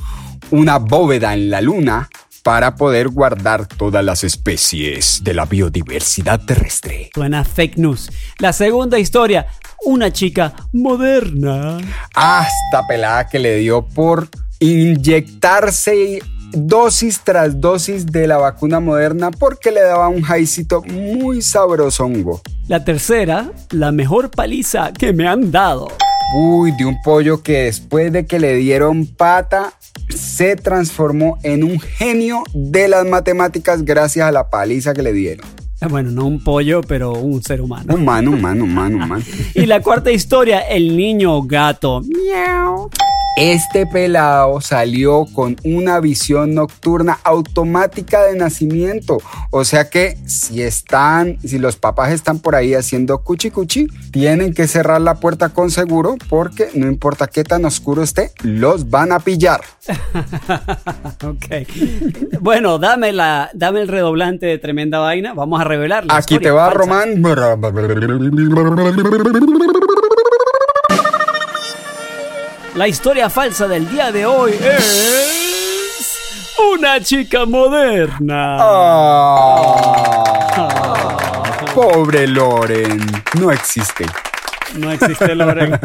una 0.51 0.79
bóveda 0.79 1.33
en 1.33 1.49
la 1.49 1.61
luna 1.61 2.09
para 2.45 2.75
poder 2.75 3.09
guardar 3.09 3.65
todas 3.65 4.05
las 4.05 4.23
especies 4.23 5.23
de 5.23 5.33
la 5.33 5.45
biodiversidad 5.45 6.39
terrestre. 6.39 7.09
Suena 7.15 7.43
fake 7.43 7.77
news. 7.77 8.11
La 8.37 8.53
segunda 8.53 8.99
historia, 8.99 9.47
una 9.83 10.13
chica 10.13 10.53
moderna. 10.71 11.79
Esta 12.11 12.85
pelada 12.87 13.27
que 13.27 13.39
le 13.39 13.55
dio 13.55 13.87
por 13.87 14.29
inyectarse 14.59 16.19
dosis 16.51 17.21
tras 17.23 17.59
dosis 17.59 18.05
de 18.05 18.27
la 18.27 18.37
vacuna 18.37 18.79
moderna 18.79 19.31
porque 19.31 19.71
le 19.71 19.81
daba 19.81 20.07
un 20.09 20.21
jaicito 20.21 20.83
muy 20.83 21.41
sabrosongo. 21.41 22.43
La 22.67 22.85
tercera, 22.85 23.51
la 23.71 23.91
mejor 23.91 24.29
paliza 24.29 24.93
que 24.93 25.13
me 25.13 25.27
han 25.27 25.51
dado. 25.51 25.87
Uy, 26.33 26.71
de 26.71 26.85
un 26.85 27.01
pollo 27.01 27.43
que 27.43 27.63
después 27.63 28.11
de 28.11 28.25
que 28.25 28.39
le 28.39 28.55
dieron 28.55 29.05
pata, 29.05 29.73
se 30.09 30.55
transformó 30.55 31.37
en 31.43 31.63
un 31.63 31.79
genio 31.79 32.43
de 32.53 32.87
las 32.87 33.05
matemáticas 33.05 33.85
gracias 33.85 34.27
a 34.27 34.31
la 34.31 34.49
paliza 34.49 34.93
que 34.93 35.03
le 35.03 35.13
dieron. 35.13 35.45
Eh, 35.81 35.87
Bueno, 35.87 36.11
no 36.11 36.25
un 36.25 36.43
pollo, 36.43 36.81
pero 36.81 37.13
un 37.13 37.43
ser 37.43 37.61
humano. 37.61 37.93
Humano, 37.93 38.31
humano, 38.31 38.63
humano, 38.63 38.97
humano. 38.97 39.23
Y 39.53 39.65
la 39.65 39.81
cuarta 39.81 40.11
historia, 40.11 40.59
el 40.61 40.97
niño 40.97 41.41
gato. 41.43 42.01
Miau. 42.01 42.89
Este 43.35 43.85
pelado 43.85 44.61
salió 44.61 45.25
con 45.33 45.57
una 45.65 45.99
visión 45.99 46.55
nocturna 46.55 47.19
automática 47.25 48.23
de 48.23 48.37
nacimiento. 48.37 49.17
O 49.51 49.65
sea 49.65 49.89
que 49.89 50.17
si 50.25 50.61
están, 50.61 51.37
si 51.41 51.59
los 51.59 51.75
papás 51.75 52.13
están 52.13 52.39
por 52.39 52.55
ahí 52.55 52.73
haciendo 52.73 53.17
cuchi 53.19 53.51
cuchi, 53.51 53.87
tienen 54.11 54.53
que 54.53 54.67
cerrar 54.67 55.01
la 55.01 55.15
puerta 55.15 55.49
con 55.49 55.69
seguro 55.69 56.15
porque 56.29 56.69
no 56.75 56.87
importa 56.87 57.27
qué 57.27 57.43
tan 57.43 57.65
oscuro 57.65 58.03
esté, 58.03 58.31
los 58.41 58.89
van 58.89 59.11
a 59.11 59.19
pillar. 59.19 59.61
Ok. 61.23 61.67
Bueno, 62.39 62.77
dame, 62.77 63.11
la, 63.11 63.49
dame 63.53 63.81
el 63.81 63.87
redoblante 63.87 64.45
de 64.45 64.57
tremenda 64.59 64.99
vaina. 64.99 65.33
Vamos 65.33 65.59
a 65.59 65.63
revelar 65.63 66.05
la 66.05 66.17
Aquí 66.17 66.37
te 66.37 66.51
va 66.51 66.67
falsa. 66.67 66.77
Román. 66.77 67.21
La 72.75 72.87
historia 72.89 73.29
falsa 73.29 73.67
del 73.69 73.89
día 73.89 74.11
de 74.11 74.25
hoy 74.25 74.51
es 74.51 76.17
una 76.73 76.99
chica 76.99 77.45
moderna. 77.45 78.57
Ah. 78.59 80.25
Pobre 81.73 82.27
Loren, 82.27 82.99
no 83.39 83.49
existe. 83.49 84.05
No 84.77 84.91
existe 84.91 85.33
Loren. 85.35 85.79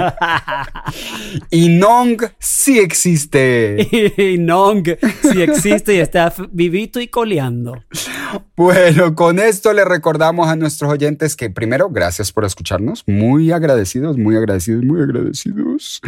y 1.51 1.69
Nong 1.69 2.25
sí 2.41 2.81
existe. 2.81 3.87
y 4.17 4.39
Nong 4.39 4.89
sí 5.23 5.43
existe 5.43 5.95
y 5.95 6.01
está 6.01 6.35
vivito 6.51 6.99
y 6.99 7.07
coleando. 7.07 7.85
Bueno, 8.57 9.15
con 9.15 9.39
esto 9.39 9.73
le 9.73 9.85
recordamos 9.85 10.49
a 10.49 10.57
nuestros 10.57 10.91
oyentes 10.91 11.35
que 11.35 11.51
primero, 11.51 11.89
gracias 11.89 12.33
por 12.33 12.45
escucharnos. 12.45 13.05
Muy 13.07 13.53
agradecidos, 13.53 14.19
muy 14.19 14.37
agradecidos, 14.37 14.85
muy 14.85 15.01
agradecidos. 15.01 16.01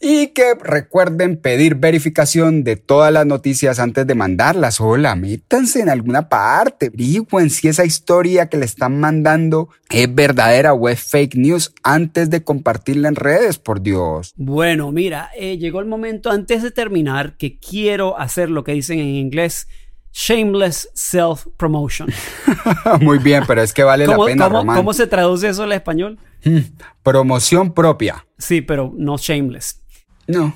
Y 0.00 0.28
que 0.28 0.54
recuerden 0.60 1.36
pedir 1.36 1.76
verificación 1.76 2.64
de 2.64 2.76
todas 2.76 3.12
las 3.12 3.26
noticias 3.26 3.78
antes 3.78 4.06
de 4.06 4.14
mandarlas. 4.14 4.80
Hola, 4.80 5.16
métanse 5.16 5.80
en 5.80 5.88
alguna 5.88 6.28
parte. 6.28 6.86
Averigüen 6.86 7.50
si 7.50 7.68
esa 7.68 7.84
historia 7.84 8.48
que 8.48 8.58
le 8.58 8.66
están 8.66 9.00
mandando 9.00 9.68
es 9.88 10.12
verdadera 10.14 10.74
o 10.74 10.88
es 10.88 11.00
fake 11.02 11.36
news 11.36 11.72
antes 11.82 12.30
de 12.30 12.42
compartirla 12.42 13.08
en 13.08 13.16
redes, 13.16 13.58
por 13.58 13.80
Dios. 13.80 14.34
Bueno, 14.36 14.92
mira, 14.92 15.30
eh, 15.36 15.58
llegó 15.58 15.80
el 15.80 15.86
momento 15.86 16.30
antes 16.30 16.62
de 16.62 16.70
terminar 16.70 17.36
que 17.36 17.58
quiero 17.58 18.18
hacer 18.18 18.50
lo 18.50 18.64
que 18.64 18.72
dicen 18.72 18.98
en 18.98 19.06
inglés 19.06 19.68
shameless 20.16 20.88
self-promotion. 20.94 22.08
Muy 23.02 23.18
bien, 23.18 23.44
pero 23.46 23.60
es 23.60 23.74
que 23.74 23.82
vale 23.82 24.06
la 24.06 24.16
pena, 24.16 24.48
¿cómo, 24.48 24.74
¿Cómo 24.74 24.92
se 24.94 25.06
traduce 25.06 25.48
eso 25.48 25.64
al 25.64 25.72
español? 25.72 26.18
Hmm, 26.42 26.60
promoción 27.02 27.74
propia. 27.74 28.26
Sí, 28.38 28.62
pero 28.62 28.94
no 28.96 29.18
shameless. 29.18 29.82
No. 30.26 30.54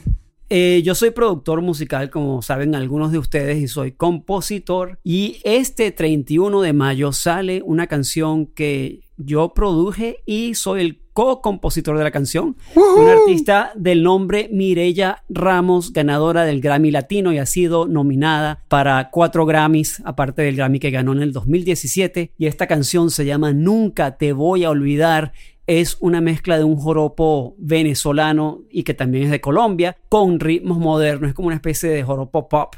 Eh, 0.49 0.81
yo 0.83 0.95
soy 0.95 1.11
productor 1.11 1.61
musical, 1.61 2.09
como 2.11 2.41
saben 2.41 2.75
algunos 2.75 3.13
de 3.13 3.19
ustedes, 3.19 3.59
y 3.59 3.69
soy 3.69 3.93
compositor. 3.93 4.99
Y 5.05 5.41
este 5.45 5.93
31 5.93 6.63
de 6.63 6.73
mayo 6.73 7.13
sale 7.13 7.63
una 7.63 7.87
canción 7.87 8.47
que 8.47 9.01
yo 9.25 9.55
produje 9.55 10.23
y 10.27 10.55
soy 10.55 10.81
el 10.83 11.01
co-compositor 11.13 11.99
de 11.99 12.05
la 12.05 12.11
canción. 12.11 12.57
Una 12.75 13.13
artista 13.13 13.73
del 13.75 14.03
nombre 14.03 14.49
Mirella 14.53 15.23
Ramos, 15.29 15.93
ganadora 15.93 16.45
del 16.45 16.61
Grammy 16.61 16.91
Latino 16.91 17.33
y 17.33 17.39
ha 17.39 17.47
sido 17.47 17.87
nominada 17.87 18.65
para 18.69 19.11
cuatro 19.11 19.47
Grammys, 19.47 20.03
aparte 20.05 20.43
del 20.43 20.57
Grammy 20.57 20.79
que 20.79 20.91
ganó 20.91 21.13
en 21.13 21.23
el 21.23 21.33
2017. 21.33 22.33
Y 22.39 22.47
esta 22.47 22.67
canción 22.67 23.11
se 23.11 23.25
llama 23.27 23.53
Nunca 23.53 24.17
te 24.17 24.33
voy 24.33 24.65
a 24.65 24.71
olvidar 24.71 25.33
es 25.67 25.99
una 26.01 26.21
mezcla 26.21 26.59
de 26.59 26.65
un 26.65 26.75
joropo 26.77 27.55
venezolano 27.57 28.63
y 28.73 28.83
que 28.83 28.93
también 28.93 29.25
es 29.25 29.31
de 29.31 29.41
Colombia 29.41 29.97
con 30.09 30.41
ritmos 30.41 30.79
modernos. 30.79 31.29
Es 31.29 31.35
como 31.35 31.47
una 31.47 31.55
especie 31.55 31.89
de 31.89 32.03
joropo 32.03 32.49
pop. 32.49 32.75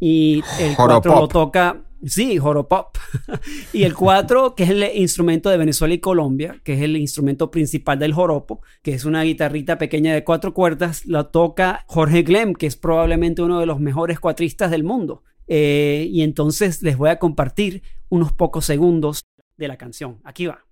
Y 0.00 0.42
el 0.58 0.74
cuatro 0.74 1.20
lo 1.20 1.28
toca 1.28 1.84
Sí, 2.04 2.36
joropop. 2.36 2.96
y 3.72 3.84
el 3.84 3.94
cuatro, 3.94 4.54
que 4.54 4.64
es 4.64 4.70
el 4.70 4.82
instrumento 4.94 5.50
de 5.50 5.56
Venezuela 5.56 5.94
y 5.94 5.98
Colombia, 5.98 6.60
que 6.64 6.74
es 6.74 6.80
el 6.80 6.96
instrumento 6.96 7.50
principal 7.50 7.98
del 7.98 8.12
joropo, 8.12 8.60
que 8.82 8.94
es 8.94 9.04
una 9.04 9.22
guitarrita 9.22 9.78
pequeña 9.78 10.12
de 10.12 10.24
cuatro 10.24 10.52
cuerdas, 10.52 11.06
lo 11.06 11.26
toca 11.26 11.84
Jorge 11.86 12.22
Glem, 12.22 12.54
que 12.54 12.66
es 12.66 12.76
probablemente 12.76 13.42
uno 13.42 13.60
de 13.60 13.66
los 13.66 13.78
mejores 13.78 14.18
cuatristas 14.18 14.70
del 14.70 14.84
mundo. 14.84 15.22
Eh, 15.46 16.08
y 16.10 16.22
entonces 16.22 16.82
les 16.82 16.96
voy 16.96 17.10
a 17.10 17.18
compartir 17.18 17.82
unos 18.08 18.32
pocos 18.32 18.64
segundos 18.64 19.26
de 19.56 19.68
la 19.68 19.76
canción. 19.76 20.18
Aquí 20.24 20.46
va. 20.46 20.71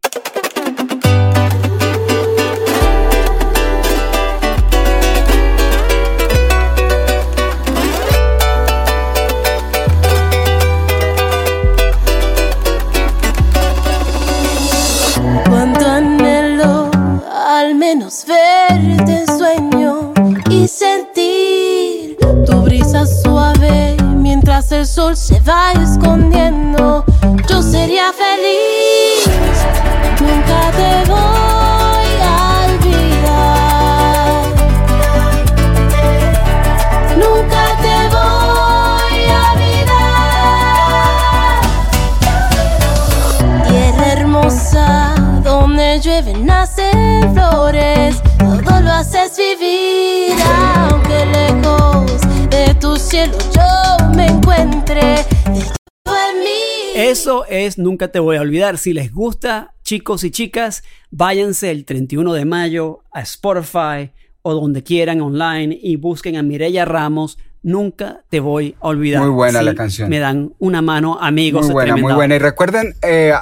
Eso 57.30 57.46
es 57.48 57.78
Nunca 57.78 58.08
te 58.08 58.18
voy 58.18 58.38
a 58.38 58.40
olvidar. 58.40 58.76
Si 58.76 58.92
les 58.92 59.14
gusta, 59.14 59.72
chicos 59.84 60.24
y 60.24 60.32
chicas, 60.32 60.82
váyanse 61.12 61.70
el 61.70 61.84
31 61.84 62.32
de 62.32 62.44
mayo 62.44 63.04
a 63.12 63.20
Spotify 63.20 64.10
o 64.42 64.52
donde 64.52 64.82
quieran 64.82 65.20
online 65.20 65.78
y 65.80 65.94
busquen 65.94 66.34
a 66.34 66.42
Mireya 66.42 66.86
Ramos 66.86 67.38
Nunca 67.62 68.22
te 68.30 68.40
voy 68.40 68.74
a 68.80 68.88
olvidar. 68.88 69.22
Muy 69.22 69.30
buena 69.30 69.62
la 69.62 69.74
canción. 69.74 70.08
Me 70.08 70.18
dan 70.18 70.54
una 70.58 70.82
mano, 70.82 71.18
amigos. 71.20 71.66
Muy 71.66 71.74
buena, 71.74 71.96
muy 71.96 72.14
buena. 72.14 72.34
Y 72.34 72.38
recuerden 72.38 72.94
eh, 73.02 73.32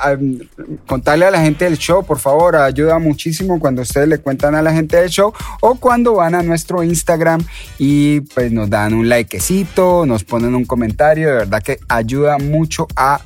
contarle 0.86 1.24
a 1.24 1.30
la 1.30 1.40
gente 1.40 1.64
del 1.64 1.78
show, 1.78 2.04
por 2.04 2.18
favor, 2.18 2.56
ayuda 2.56 2.98
muchísimo 2.98 3.60
cuando 3.60 3.82
ustedes 3.82 4.08
le 4.08 4.18
cuentan 4.18 4.56
a 4.56 4.60
la 4.60 4.72
gente 4.72 4.96
del 4.96 5.08
show 5.08 5.32
o 5.60 5.76
cuando 5.76 6.14
van 6.14 6.34
a 6.34 6.42
nuestro 6.42 6.82
Instagram 6.82 7.42
y 7.78 8.20
pues 8.20 8.50
nos 8.50 8.68
dan 8.68 8.92
un 8.92 9.08
likecito, 9.08 10.04
nos 10.04 10.24
ponen 10.24 10.54
un 10.56 10.64
comentario. 10.64 11.28
De 11.28 11.34
verdad 11.34 11.62
que 11.62 11.78
ayuda 11.88 12.38
mucho 12.38 12.88
a 12.96 13.20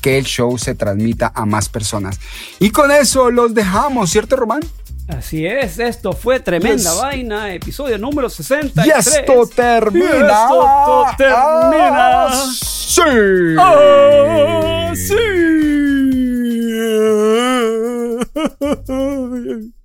que 0.00 0.18
el 0.18 0.24
show 0.24 0.58
se 0.58 0.74
transmita 0.74 1.32
a 1.34 1.46
más 1.46 1.68
personas. 1.68 2.18
Y 2.58 2.70
con 2.70 2.90
eso 2.90 3.30
los 3.30 3.54
dejamos, 3.54 4.10
¿cierto, 4.10 4.36
Román? 4.36 4.62
Así 5.08 5.44
es, 5.44 5.78
esto 5.78 6.12
fue 6.12 6.38
tremenda 6.38 6.92
vaina, 6.94 7.52
episodio 7.52 7.98
número 7.98 8.30
63. 8.30 8.86
Y 8.86 8.90
esto 8.90 9.46
termina. 9.54 10.06
Y 10.06 10.20
esto 10.20 11.04
termina. 11.18 12.26
Ah, 12.26 12.46
sí. 12.54 13.02
Ah, 13.58 14.92
sí. 14.94 15.14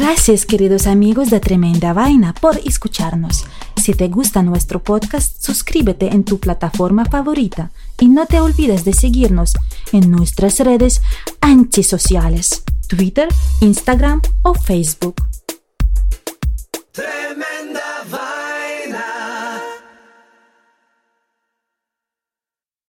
Gracias 0.00 0.46
queridos 0.46 0.86
amigos 0.86 1.28
de 1.28 1.40
Tremenda 1.40 1.92
Vaina 1.92 2.32
por 2.32 2.56
escucharnos. 2.64 3.44
Si 3.76 3.92
te 3.92 4.08
gusta 4.08 4.42
nuestro 4.42 4.82
podcast, 4.82 5.44
suscríbete 5.44 6.06
en 6.06 6.24
tu 6.24 6.40
plataforma 6.40 7.04
favorita 7.04 7.70
y 7.98 8.08
no 8.08 8.24
te 8.24 8.40
olvides 8.40 8.86
de 8.86 8.94
seguirnos 8.94 9.52
en 9.92 10.10
nuestras 10.10 10.58
redes 10.60 11.02
antisociales, 11.42 12.62
Twitter, 12.88 13.28
Instagram 13.60 14.22
o 14.40 14.54
Facebook. 14.54 15.16